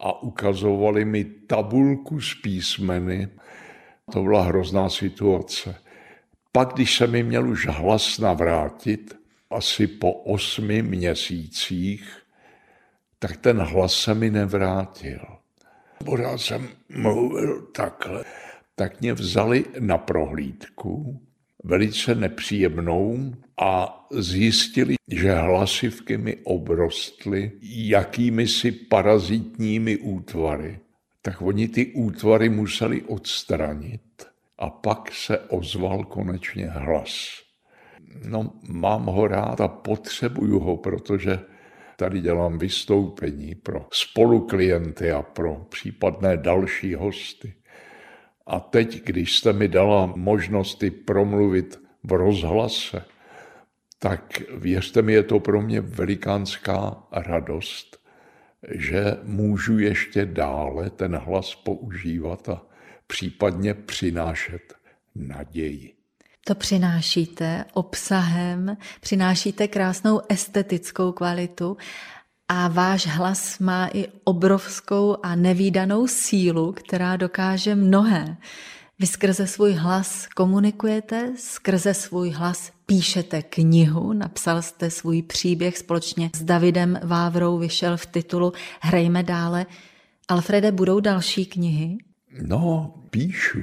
a 0.00 0.22
ukazovali 0.22 1.04
mi 1.04 1.24
tabulku 1.24 2.20
s 2.20 2.34
písmeny, 2.34 3.28
to 4.12 4.22
byla 4.22 4.42
hrozná 4.42 4.88
situace. 4.88 5.74
Pak, 6.52 6.74
když 6.74 6.96
se 6.96 7.06
mi 7.06 7.22
měl 7.22 7.48
už 7.48 7.66
hlas 7.66 8.18
navrátit, 8.18 9.18
asi 9.50 9.86
po 9.86 10.12
osmi 10.12 10.82
měsících, 10.82 12.22
tak 13.18 13.36
ten 13.36 13.58
hlas 13.58 13.94
se 13.94 14.14
mi 14.14 14.30
nevrátil. 14.30 15.20
Pořád 16.04 16.38
jsem 16.38 16.68
mluvil 16.88 17.62
takhle. 17.62 18.24
Tak 18.74 19.00
mě 19.00 19.12
vzali 19.12 19.64
na 19.80 19.98
prohlídku, 19.98 21.20
velice 21.68 22.14
nepříjemnou, 22.14 23.32
a 23.60 24.06
zjistili, 24.10 24.94
že 25.10 25.34
hlasivky 25.34 26.18
mi 26.18 26.36
obrostly 26.44 27.52
jakými 27.62 28.48
si 28.48 28.72
parazitními 28.72 29.96
útvary. 29.96 30.78
Tak 31.22 31.42
oni 31.42 31.68
ty 31.68 31.86
útvary 31.86 32.48
museli 32.48 33.02
odstranit 33.02 34.02
a 34.58 34.70
pak 34.70 35.12
se 35.12 35.38
ozval 35.38 36.04
konečně 36.04 36.66
hlas. 36.66 37.28
No, 38.28 38.52
mám 38.68 39.06
ho 39.06 39.28
rád 39.28 39.60
a 39.60 39.68
potřebuju 39.68 40.58
ho, 40.58 40.76
protože 40.76 41.38
tady 41.96 42.20
dělám 42.20 42.58
vystoupení 42.58 43.54
pro 43.54 43.86
spoluklienty 43.92 45.10
a 45.10 45.22
pro 45.22 45.54
případné 45.68 46.36
další 46.36 46.94
hosty. 46.94 47.54
A 48.48 48.60
teď, 48.60 49.04
když 49.04 49.36
jste 49.36 49.52
mi 49.52 49.68
dala 49.68 50.12
možnosti 50.16 50.90
promluvit 50.90 51.80
v 52.04 52.12
rozhlase, 52.12 53.04
tak 53.98 54.42
věřte 54.56 55.02
mi, 55.02 55.12
je 55.12 55.22
to 55.22 55.40
pro 55.40 55.62
mě 55.62 55.80
velikánská 55.80 57.02
radost, 57.12 57.98
že 58.70 59.04
můžu 59.22 59.78
ještě 59.78 60.26
dále 60.26 60.90
ten 60.90 61.16
hlas 61.16 61.54
používat 61.54 62.48
a 62.48 62.62
případně 63.06 63.74
přinášet 63.74 64.74
naději. 65.14 65.94
To 66.44 66.54
přinášíte 66.54 67.64
obsahem, 67.72 68.76
přinášíte 69.00 69.68
krásnou 69.68 70.20
estetickou 70.28 71.12
kvalitu 71.12 71.76
a 72.48 72.68
váš 72.68 73.06
hlas 73.06 73.58
má 73.58 73.88
i 73.92 74.06
obrovskou 74.24 75.16
a 75.22 75.34
nevýdanou 75.34 76.06
sílu, 76.06 76.72
která 76.72 77.16
dokáže 77.16 77.74
mnohé. 77.74 78.36
Vy 78.98 79.06
skrze 79.06 79.46
svůj 79.46 79.72
hlas 79.72 80.26
komunikujete, 80.26 81.32
skrze 81.36 81.94
svůj 81.94 82.30
hlas 82.30 82.72
píšete 82.86 83.42
knihu, 83.42 84.12
napsal 84.12 84.62
jste 84.62 84.90
svůj 84.90 85.22
příběh 85.22 85.78
společně 85.78 86.30
s 86.36 86.42
Davidem 86.42 87.00
Vávrou, 87.04 87.58
vyšel 87.58 87.96
v 87.96 88.06
titulu 88.06 88.52
Hrajme 88.80 89.22
dále. 89.22 89.66
Alfrede, 90.28 90.72
budou 90.72 91.00
další 91.00 91.46
knihy? 91.46 91.98
No, 92.42 92.94
píšu. 93.10 93.58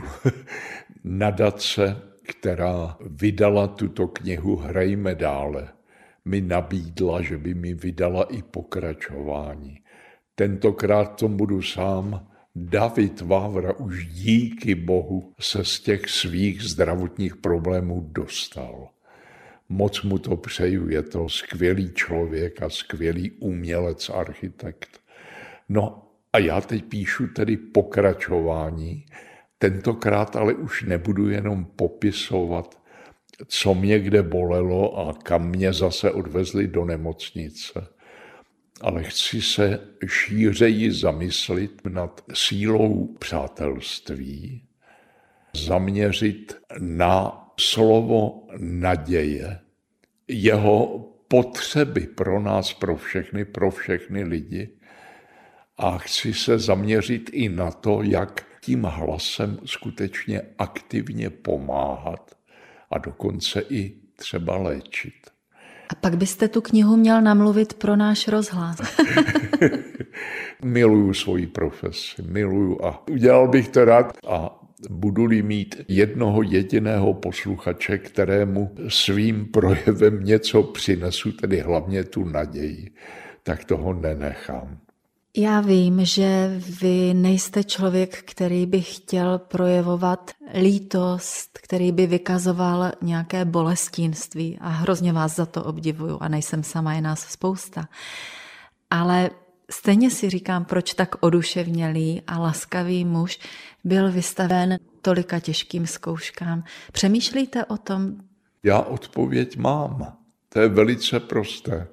Nadace, 1.04 2.02
která 2.24 2.98
vydala 3.02 3.68
tuto 3.68 4.08
knihu 4.08 4.56
Hrajme 4.56 5.16
dále, 5.16 5.68
mi 6.26 6.42
nabídla, 6.42 7.22
že 7.22 7.38
by 7.38 7.54
mi 7.54 7.74
vydala 7.74 8.24
i 8.24 8.42
pokračování. 8.42 9.80
Tentokrát 10.36 11.16
to 11.16 11.28
budu 11.28 11.62
sám. 11.62 12.28
David 12.56 13.22
Vávra 13.22 13.74
už 13.74 14.08
díky 14.08 14.76
bohu 14.76 15.34
se 15.40 15.66
z 15.66 15.80
těch 15.80 16.10
svých 16.10 16.62
zdravotních 16.62 17.36
problémů 17.36 18.10
dostal. 18.12 18.90
Moc 19.70 20.04
mu 20.04 20.18
to 20.18 20.38
přeju, 20.38 20.90
je 20.90 21.04
to 21.04 21.30
skvělý 21.30 21.92
člověk 21.94 22.62
a 22.62 22.70
skvělý 22.70 23.32
umělec, 23.32 24.10
architekt. 24.10 25.00
No 25.70 26.08
a 26.34 26.40
já 26.40 26.62
teď 26.62 26.86
píšu 26.86 27.28
tedy 27.28 27.58
pokračování, 27.58 29.06
tentokrát 29.58 30.36
ale 30.36 30.54
už 30.54 30.84
nebudu 30.84 31.30
jenom 31.30 31.66
popisovat, 31.66 32.82
co 33.48 33.74
mě 33.74 34.00
kde 34.00 34.24
bolelo 34.24 34.98
a 34.98 35.14
kam 35.14 35.50
mě 35.50 35.74
zase 35.74 36.12
odvezli 36.12 36.68
do 36.68 36.86
nemocnice, 36.86 37.88
ale 38.82 39.04
chci 39.04 39.42
se 39.42 39.80
šířeji 40.08 40.92
zamyslit 40.92 41.82
nad 41.90 42.22
sílou 42.34 43.16
přátelství, 43.20 44.64
zaměřit 45.54 46.58
na 46.80 47.46
slovo 47.60 48.48
naděje, 48.58 49.60
jeho 50.28 51.00
potřeby 51.28 52.02
pro 52.02 52.40
nás, 52.40 52.74
pro 52.74 52.96
všechny, 52.96 53.46
pro 53.46 53.72
všechny 53.72 54.24
lidi. 54.24 54.70
A 55.78 55.98
chci 55.98 56.34
se 56.34 56.60
zaměřit 56.60 57.30
i 57.34 57.50
na 57.50 57.72
to, 57.72 58.02
jak 58.02 58.46
tím 58.62 58.84
hlasem 58.84 59.60
skutečně 59.66 60.42
aktivně 60.58 61.30
pomáhat 61.30 62.36
a 62.92 62.98
dokonce 62.98 63.62
i 63.70 63.94
třeba 64.16 64.58
léčit. 64.58 65.14
A 65.90 65.96
pak 65.96 66.18
byste 66.18 66.48
tu 66.48 66.62
knihu 66.62 66.98
měl 66.98 67.22
namluvit 67.22 67.74
pro 67.74 67.96
náš 67.96 68.28
rozhlas. 68.28 68.78
miluju 70.64 71.14
svoji 71.14 71.48
profesi, 71.48 72.22
miluju 72.22 72.86
a 72.86 73.08
udělal 73.08 73.48
bych 73.48 73.68
to 73.68 73.86
rád 73.86 74.18
a 74.28 74.60
budu-li 74.90 75.42
mít 75.42 75.82
jednoho 75.88 76.42
jediného 76.42 77.14
posluchače, 77.14 77.98
kterému 77.98 78.76
svým 78.88 79.46
projevem 79.46 80.24
něco 80.24 80.64
přinesu, 80.64 81.32
tedy 81.32 81.60
hlavně 81.60 82.04
tu 82.04 82.24
naději, 82.24 82.92
tak 83.44 83.66
toho 83.66 83.94
nenechám. 83.94 84.78
Já 85.38 85.62
vím, 85.62 86.06
že 86.06 86.62
vy 86.82 87.14
nejste 87.14 87.64
člověk, 87.64 88.24
který 88.24 88.66
by 88.66 88.82
chtěl 88.82 89.40
projevovat 89.40 90.32
lítost, 90.62 91.60
který 91.64 91.92
by 91.92 92.08
vykazoval 92.08 92.92
nějaké 93.02 93.46
bolestínství 93.46 94.58
a 94.62 94.70
hrozně 94.70 95.14
vás 95.14 95.36
za 95.36 95.46
to 95.46 95.64
obdivuju 95.64 96.18
a 96.22 96.28
nejsem 96.28 96.64
sama, 96.64 96.94
je 96.94 97.02
nás 97.02 97.20
spousta. 97.20 97.88
Ale 98.90 99.30
Stejně 99.72 100.12
si 100.12 100.30
říkám, 100.30 100.66
proč 100.66 100.94
tak 100.94 101.16
oduševnělý 101.20 102.22
a 102.28 102.40
laskavý 102.40 103.06
muž 103.06 103.40
byl 103.84 104.12
vystaven 104.12 104.80
tolika 105.02 105.40
těžkým 105.40 105.88
zkouškám. 105.88 106.64
Přemýšlíte 106.92 107.66
o 107.66 107.78
tom? 107.78 108.16
Já 108.64 108.80
odpověď 108.80 109.58
mám. 109.58 110.18
To 110.50 110.60
je 110.60 110.68
velice 110.68 111.20
prosté. 111.20 111.88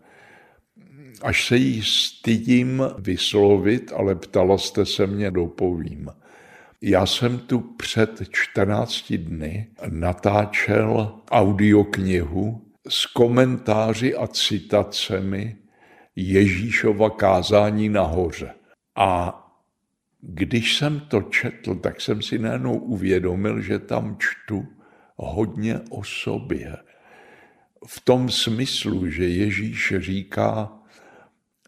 Až 1.22 1.46
se 1.46 1.56
jí 1.56 1.82
stydím 1.82 2.82
vyslovit, 2.98 3.92
ale 3.96 4.14
ptala 4.14 4.58
jste 4.58 4.86
se 4.86 5.06
mě, 5.06 5.30
dopovím. 5.30 6.10
Já 6.82 7.06
jsem 7.06 7.38
tu 7.38 7.60
před 7.60 8.22
14 8.30 9.12
dny 9.12 9.66
natáčel 9.90 11.14
audioknihu 11.30 12.62
s 12.88 13.06
komentáři 13.06 14.14
a 14.14 14.26
citacemi 14.26 15.56
Ježíšova 16.16 17.10
kázání 17.10 17.88
nahoře. 17.88 18.54
A 18.96 19.38
když 20.20 20.76
jsem 20.76 21.00
to 21.00 21.22
četl, 21.22 21.74
tak 21.74 22.00
jsem 22.00 22.22
si 22.22 22.38
najednou 22.38 22.78
uvědomil, 22.78 23.60
že 23.60 23.78
tam 23.78 24.16
čtu 24.18 24.66
hodně 25.16 25.80
o 25.90 26.04
sobě. 26.04 26.76
V 27.86 28.00
tom 28.00 28.30
smyslu, 28.30 29.10
že 29.10 29.28
Ježíš 29.28 29.94
říká, 29.98 30.81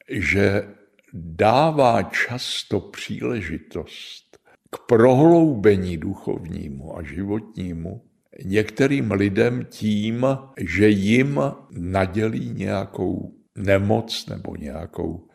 že 0.08 0.68
dává 1.12 2.02
často 2.02 2.80
příležitost 2.80 4.38
k 4.70 4.78
prohloubení 4.86 5.96
duchovnímu 5.96 6.98
a 6.98 7.02
životnímu 7.02 8.02
některým 8.44 9.10
lidem 9.10 9.66
tím, 9.70 10.26
že 10.58 10.88
jim 10.88 11.40
nadělí 11.70 12.50
nějakou 12.50 13.34
nemoc 13.56 14.26
nebo 14.26 14.56
nějakou 14.56 15.28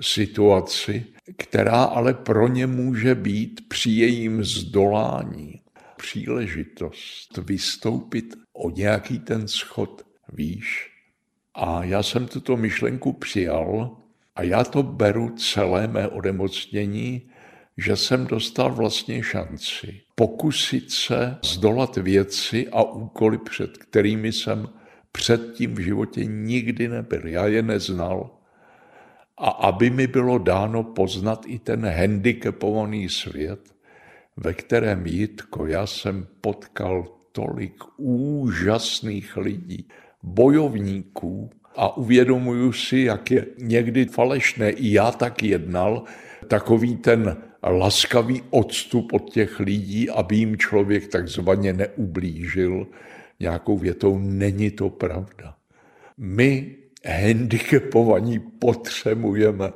situaci, 0.00 1.06
která 1.36 1.82
ale 1.84 2.14
pro 2.14 2.48
ně 2.48 2.66
může 2.66 3.14
být 3.14 3.68
při 3.68 3.90
jejím 3.90 4.44
zdolání 4.44 5.62
příležitost 5.96 7.38
vystoupit 7.38 8.34
o 8.52 8.70
nějaký 8.70 9.18
ten 9.18 9.48
schod 9.48 10.06
výš. 10.32 10.90
A 11.54 11.84
já 11.84 12.02
jsem 12.02 12.26
tuto 12.26 12.56
myšlenku 12.56 13.12
přijal 13.12 13.96
a 14.38 14.42
já 14.42 14.64
to 14.64 14.82
beru 14.82 15.34
celé 15.36 15.88
mé 15.88 16.08
odemocnění, 16.08 17.30
že 17.76 17.96
jsem 17.96 18.26
dostal 18.26 18.72
vlastně 18.74 19.22
šanci 19.22 20.00
pokusit 20.18 20.90
se 20.90 21.38
zdolat 21.44 21.96
věci 21.96 22.68
a 22.68 22.82
úkoly, 22.82 23.38
před 23.38 23.78
kterými 23.78 24.32
jsem 24.32 24.68
předtím 25.12 25.74
v 25.74 25.78
životě 25.78 26.24
nikdy 26.24 26.88
nebyl. 26.88 27.26
Já 27.26 27.46
je 27.46 27.62
neznal. 27.62 28.30
A 29.38 29.50
aby 29.50 29.90
mi 29.90 30.06
bylo 30.06 30.38
dáno 30.38 30.84
poznat 30.84 31.44
i 31.46 31.58
ten 31.58 31.86
handicapovaný 31.86 33.08
svět, 33.08 33.74
ve 34.36 34.54
kterém 34.54 35.06
Jitko, 35.06 35.66
já 35.66 35.86
jsem 35.86 36.26
potkal 36.40 37.06
tolik 37.32 37.84
úžasných 37.96 39.36
lidí, 39.36 39.88
bojovníků 40.22 41.50
a 41.78 41.96
uvědomuju 41.96 42.72
si, 42.72 42.98
jak 42.98 43.30
je 43.30 43.46
někdy 43.58 44.04
falešné, 44.04 44.70
i 44.70 44.92
já 44.92 45.10
tak 45.10 45.42
jednal, 45.42 46.02
takový 46.48 46.96
ten 46.96 47.36
laskavý 47.62 48.42
odstup 48.50 49.12
od 49.12 49.30
těch 49.30 49.60
lidí, 49.60 50.10
aby 50.10 50.36
jim 50.36 50.56
člověk 50.56 51.08
takzvaně 51.08 51.72
neublížil 51.72 52.86
nějakou 53.40 53.78
větou, 53.78 54.18
není 54.18 54.70
to 54.70 54.90
pravda. 54.90 55.54
My 56.18 56.76
handicapovaní 57.06 58.38
potřebujeme, 58.38 59.72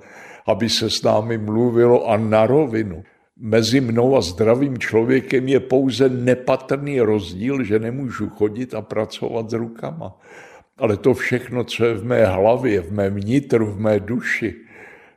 aby 0.46 0.68
se 0.68 0.90
s 0.90 1.02
námi 1.02 1.38
mluvilo 1.38 2.10
a 2.10 2.16
na 2.16 2.46
rovinu. 2.46 3.04
Mezi 3.36 3.80
mnou 3.80 4.16
a 4.16 4.20
zdravým 4.20 4.78
člověkem 4.78 5.48
je 5.48 5.60
pouze 5.60 6.08
nepatrný 6.08 7.00
rozdíl, 7.00 7.64
že 7.64 7.78
nemůžu 7.78 8.28
chodit 8.28 8.74
a 8.74 8.82
pracovat 8.82 9.50
s 9.50 9.52
rukama. 9.52 10.18
Ale 10.78 10.96
to 10.96 11.14
všechno, 11.14 11.64
co 11.64 11.84
je 11.84 11.94
v 11.94 12.04
mé 12.04 12.26
hlavě, 12.26 12.80
v 12.80 12.92
mém 12.92 13.16
nitru, 13.16 13.66
v 13.66 13.80
mé 13.80 14.00
duši, 14.00 14.54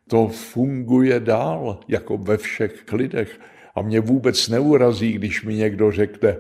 to 0.08 0.28
funguje 0.28 1.20
dál, 1.20 1.80
jako 1.88 2.18
ve 2.18 2.38
všech 2.38 2.94
lidech. 2.94 3.40
A 3.76 3.82
mě 3.82 4.00
vůbec 4.00 4.50
neurazí, 4.50 5.14
když 5.14 5.44
mi 5.44 5.56
někdo 5.56 5.92
řekne, 5.92 6.38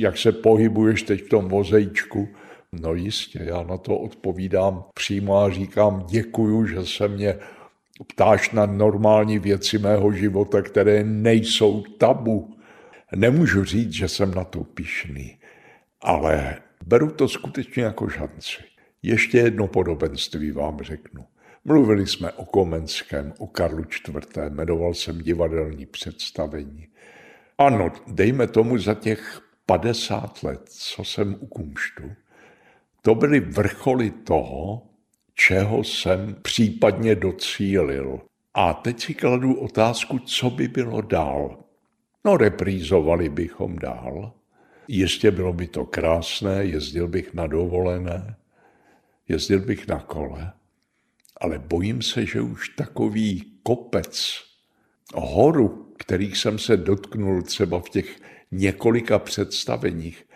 jak 0.00 0.18
se 0.18 0.32
pohybuješ 0.32 1.02
teď 1.02 1.22
v 1.22 1.28
tom 1.28 1.48
vozejčku. 1.48 2.28
No 2.72 2.94
jistě, 2.94 3.40
já 3.42 3.62
na 3.62 3.76
to 3.76 3.98
odpovídám 3.98 4.84
přímo 4.94 5.38
a 5.38 5.50
říkám 5.50 6.06
děkuju, 6.10 6.66
že 6.66 6.86
se 6.86 7.08
mě 7.08 7.34
ptáš 8.06 8.50
na 8.50 8.66
normální 8.66 9.38
věci 9.38 9.78
mého 9.78 10.12
života, 10.12 10.62
které 10.62 11.04
nejsou 11.04 11.82
tabu. 11.98 12.54
Nemůžu 13.16 13.64
říct, 13.64 13.92
že 13.92 14.08
jsem 14.08 14.34
na 14.34 14.44
to 14.44 14.64
pišný, 14.64 15.38
ale 16.00 16.56
beru 16.86 17.10
to 17.10 17.28
skutečně 17.28 17.82
jako 17.82 18.08
šanci. 18.08 18.62
Ještě 19.02 19.38
jedno 19.38 19.66
podobenství 19.66 20.50
vám 20.50 20.78
řeknu. 20.80 21.24
Mluvili 21.64 22.06
jsme 22.06 22.32
o 22.32 22.44
Komenském, 22.44 23.32
o 23.38 23.46
Karlu 23.46 23.82
IV., 23.82 24.36
jmenoval 24.48 24.94
jsem 24.94 25.18
divadelní 25.18 25.86
představení. 25.86 26.86
Ano, 27.58 27.92
dejme 28.06 28.46
tomu 28.46 28.78
za 28.78 28.94
těch 28.94 29.42
50 29.66 30.42
let, 30.42 30.60
co 30.64 31.04
jsem 31.04 31.36
u 31.40 31.46
kumštu, 31.46 32.02
to 33.02 33.14
byly 33.14 33.40
vrcholy 33.40 34.10
toho, 34.10 34.82
čeho 35.34 35.84
jsem 35.84 36.36
případně 36.42 37.14
docílil. 37.14 38.20
A 38.54 38.74
teď 38.74 39.00
si 39.00 39.14
kladu 39.14 39.54
otázku, 39.54 40.18
co 40.18 40.50
by 40.50 40.68
bylo 40.68 41.00
dál. 41.00 41.64
No, 42.24 42.36
reprízovali 42.36 43.28
bychom 43.28 43.78
dál. 43.78 44.32
Ještě 44.92 45.30
bylo 45.30 45.52
by 45.52 45.66
to 45.66 45.86
krásné, 45.86 46.64
jezdil 46.64 47.08
bych 47.08 47.34
na 47.34 47.46
dovolené, 47.46 48.36
jezdil 49.28 49.60
bych 49.60 49.88
na 49.88 50.00
kole, 50.00 50.52
ale 51.40 51.58
bojím 51.58 52.02
se, 52.02 52.26
že 52.26 52.40
už 52.40 52.68
takový 52.68 53.44
kopec, 53.62 54.40
horu, 55.14 55.92
kterých 55.98 56.36
jsem 56.36 56.58
se 56.58 56.76
dotknul 56.76 57.42
třeba 57.42 57.80
v 57.80 57.88
těch 57.88 58.20
několika 58.50 59.18
představeních, 59.18 60.26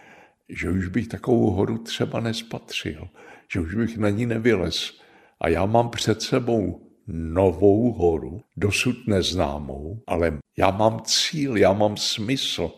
že 0.49 0.71
už 0.71 0.89
bych 0.89 1.09
takovou 1.09 1.51
horu 1.51 1.79
třeba 1.79 2.21
nespatřil, 2.21 3.09
že 3.53 3.61
už 3.61 3.75
bych 3.75 3.99
na 3.99 4.11
ní 4.11 4.27
nevylez. 4.27 4.99
A 5.41 5.49
já 5.49 5.67
mám 5.67 5.91
před 5.91 6.23
sebou 6.23 6.91
novou 7.07 7.93
horu, 7.93 8.43
dosud 8.57 9.07
neznámou, 9.07 10.03
ale 10.07 10.39
já 10.57 10.71
mám 10.71 11.01
cíl, 11.05 11.57
já 11.57 11.73
mám 11.73 11.97
smysl. 11.97 12.73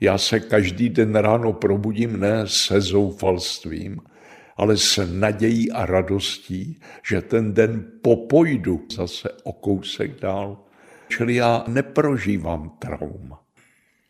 Já 0.00 0.18
se 0.18 0.40
každý 0.40 0.88
den 0.88 1.14
ráno 1.14 1.52
probudím 1.52 2.20
ne 2.20 2.42
se 2.46 2.80
zoufalstvím, 2.80 4.00
ale 4.56 4.76
s 4.76 5.06
nadějí 5.12 5.72
a 5.72 5.86
radostí, 5.86 6.80
že 7.08 7.22
ten 7.22 7.54
den 7.54 7.84
popojdu 8.02 8.86
zase 8.92 9.28
o 9.42 9.52
kousek 9.52 10.20
dál. 10.20 10.58
Čili 11.08 11.34
já 11.34 11.64
neprožívám 11.68 12.70
trauma. 12.78 13.40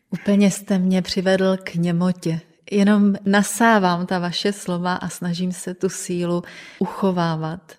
Úplně 0.09 0.51
jste 0.51 0.79
mě 0.79 1.01
přivedl 1.01 1.57
k 1.63 1.75
němotě. 1.75 2.39
Jenom 2.71 3.15
nasávám 3.25 4.05
ta 4.05 4.19
vaše 4.19 4.53
slova 4.53 4.93
a 4.93 5.09
snažím 5.09 5.51
se 5.51 5.73
tu 5.73 5.89
sílu 5.89 6.43
uchovávat 6.79 7.73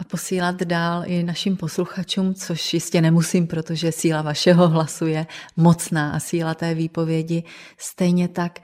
a 0.00 0.04
posílat 0.04 0.62
dál 0.62 1.02
i 1.06 1.22
našim 1.22 1.56
posluchačům, 1.56 2.34
což 2.34 2.74
jistě 2.74 3.00
nemusím, 3.00 3.46
protože 3.46 3.92
síla 3.92 4.22
vašeho 4.22 4.68
hlasu 4.68 5.06
je 5.06 5.26
mocná 5.56 6.12
a 6.12 6.20
síla 6.20 6.54
té 6.54 6.74
výpovědi 6.74 7.44
stejně 7.78 8.28
tak. 8.28 8.58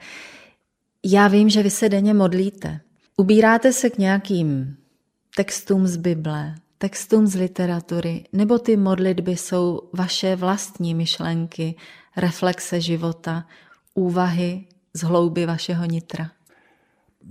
Já 1.05 1.27
vím, 1.27 1.49
že 1.49 1.63
vy 1.63 1.69
se 1.69 1.89
denně 1.89 2.13
modlíte. 2.13 2.79
Ubíráte 3.17 3.73
se 3.73 3.89
k 3.89 3.97
nějakým 3.97 4.77
textům 5.35 5.87
z 5.87 5.97
Bible, 5.97 6.55
textům 6.77 7.27
z 7.27 7.35
literatury, 7.35 8.23
nebo 8.33 8.59
ty 8.59 8.77
modlitby 8.77 9.37
jsou 9.37 9.81
vaše 9.93 10.35
vlastní 10.35 10.95
myšlenky, 10.95 11.75
reflexe 12.15 12.81
života, 12.81 13.45
úvahy 13.93 14.65
z 14.93 15.01
hlouby 15.01 15.45
vašeho 15.45 15.85
nitra? 15.85 16.36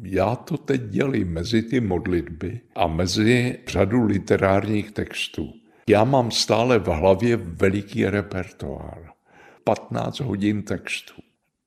Já 0.02 0.36
to 0.36 0.56
teď 0.56 0.82
dělím 0.82 1.28
mezi 1.28 1.62
ty 1.62 1.80
modlitby 1.80 2.60
a 2.74 2.86
mezi 2.86 3.58
řadu 3.66 4.06
literárních 4.06 4.90
textů. 4.90 5.52
Já 5.88 6.04
mám 6.04 6.30
stále 6.30 6.78
v 6.78 6.86
hlavě 6.86 7.36
veliký 7.36 8.06
repertoár. 8.06 9.10
15 9.64 10.20
hodin 10.20 10.62
textů. 10.62 11.22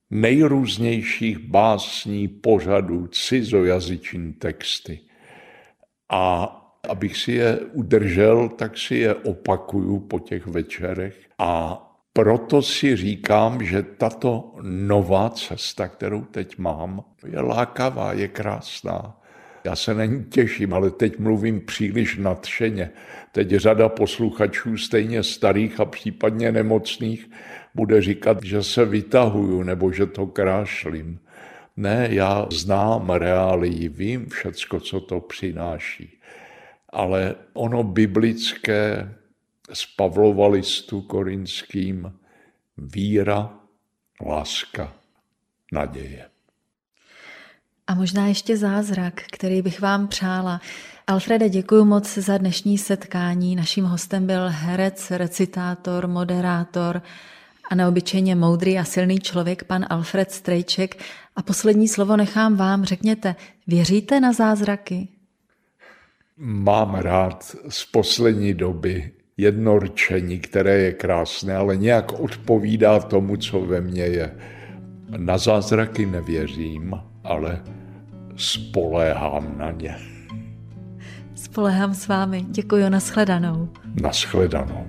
Nejrůznějších 0.10 1.40
básní, 1.40 2.28
pořadů, 2.28 3.08
cizojazyční 3.08 4.34
texty. 4.34 5.00
A 6.10 6.56
abych 6.90 7.18
si 7.18 7.32
je 7.32 7.60
udržel, 7.60 8.50
tak 8.50 8.78
si 8.78 8.96
je 8.96 9.16
opakuju 9.16 10.00
po 10.00 10.20
těch 10.20 10.48
večerech 10.48 11.30
a 11.38 11.86
proto 12.20 12.62
si 12.62 12.96
říkám, 12.96 13.64
že 13.64 13.84
tato 13.84 14.56
nová 14.62 15.30
cesta, 15.30 15.88
kterou 15.88 16.22
teď 16.22 16.58
mám, 16.58 17.04
je 17.26 17.40
lákavá, 17.42 18.14
je 18.14 18.28
krásná. 18.28 19.22
Já 19.64 19.76
se 19.76 19.94
na 19.94 20.06
ní 20.06 20.24
těším, 20.24 20.74
ale 20.74 20.92
teď 20.92 21.20
mluvím 21.20 21.62
příliš 21.62 22.18
nadšeně. 22.18 22.90
Teď 23.32 23.50
řada 23.50 23.90
posluchačů, 23.90 24.78
stejně 24.78 25.24
starých 25.24 25.80
a 25.80 25.86
případně 25.86 26.52
nemocných, 26.52 27.30
bude 27.76 28.02
říkat, 28.02 28.44
že 28.44 28.64
se 28.64 28.86
vytahuju 28.86 29.64
nebo 29.64 29.92
že 29.92 30.06
to 30.06 30.28
krášlím. 30.28 31.20
Ne, 31.78 32.08
já 32.12 32.48
znám 32.52 33.10
reálii, 33.10 33.90
vím 33.90 34.30
všecko, 34.30 34.80
co 34.80 35.00
to 35.00 35.20
přináší. 35.20 36.20
Ale 36.90 37.36
ono 37.54 37.84
biblické 37.84 39.10
z 39.74 39.86
Pavlova 39.96 40.48
listu 40.48 41.02
korinským 41.02 42.14
víra, 42.78 43.54
láska, 44.26 44.94
naděje. 45.72 46.30
A 47.88 47.96
možná 47.96 48.28
ještě 48.28 48.58
zázrak, 48.58 49.22
který 49.32 49.62
bych 49.62 49.82
vám 49.82 50.08
přála. 50.08 50.62
Alfrede, 51.08 51.50
děkuji 51.50 51.86
moc 51.86 52.18
za 52.18 52.38
dnešní 52.38 52.78
setkání. 52.78 53.56
Naším 53.56 53.86
hostem 53.86 54.28
byl 54.28 54.46
herec, 54.50 55.12
recitátor, 55.12 56.08
moderátor 56.08 57.02
a 57.72 57.76
neobyčejně 57.76 58.36
moudrý 58.36 58.80
a 58.80 58.84
silný 58.84 59.20
člověk, 59.20 59.64
pan 59.64 59.86
Alfred 59.90 60.32
Strejček. 60.32 61.04
A 61.36 61.42
poslední 61.42 61.88
slovo 61.88 62.18
nechám 62.18 62.56
vám. 62.56 62.86
Řekněte, 62.86 63.36
věříte 63.68 64.20
na 64.20 64.34
zázraky? 64.34 65.08
Mám 66.38 66.96
rád 66.96 67.56
z 67.70 67.86
poslední 67.86 68.54
doby 68.54 69.12
jedno 69.40 69.80
rčení, 69.80 70.40
které 70.40 70.78
je 70.78 70.92
krásné, 70.92 71.56
ale 71.56 71.78
nějak 71.78 72.20
odpovídá 72.20 73.00
tomu, 73.00 73.38
co 73.38 73.62
ve 73.62 73.82
mně 73.82 74.04
je. 74.04 74.32
Na 75.18 75.38
zázraky 75.38 76.06
nevěřím, 76.06 76.94
ale 77.24 77.62
spoléhám 78.36 79.58
na 79.58 79.72
ně. 79.72 79.96
Spolehám 81.36 81.94
s 81.94 82.08
vámi. 82.08 82.46
Děkuji, 82.50 82.90
nashledanou. 82.90 83.70
Nashledanou. 84.02 84.88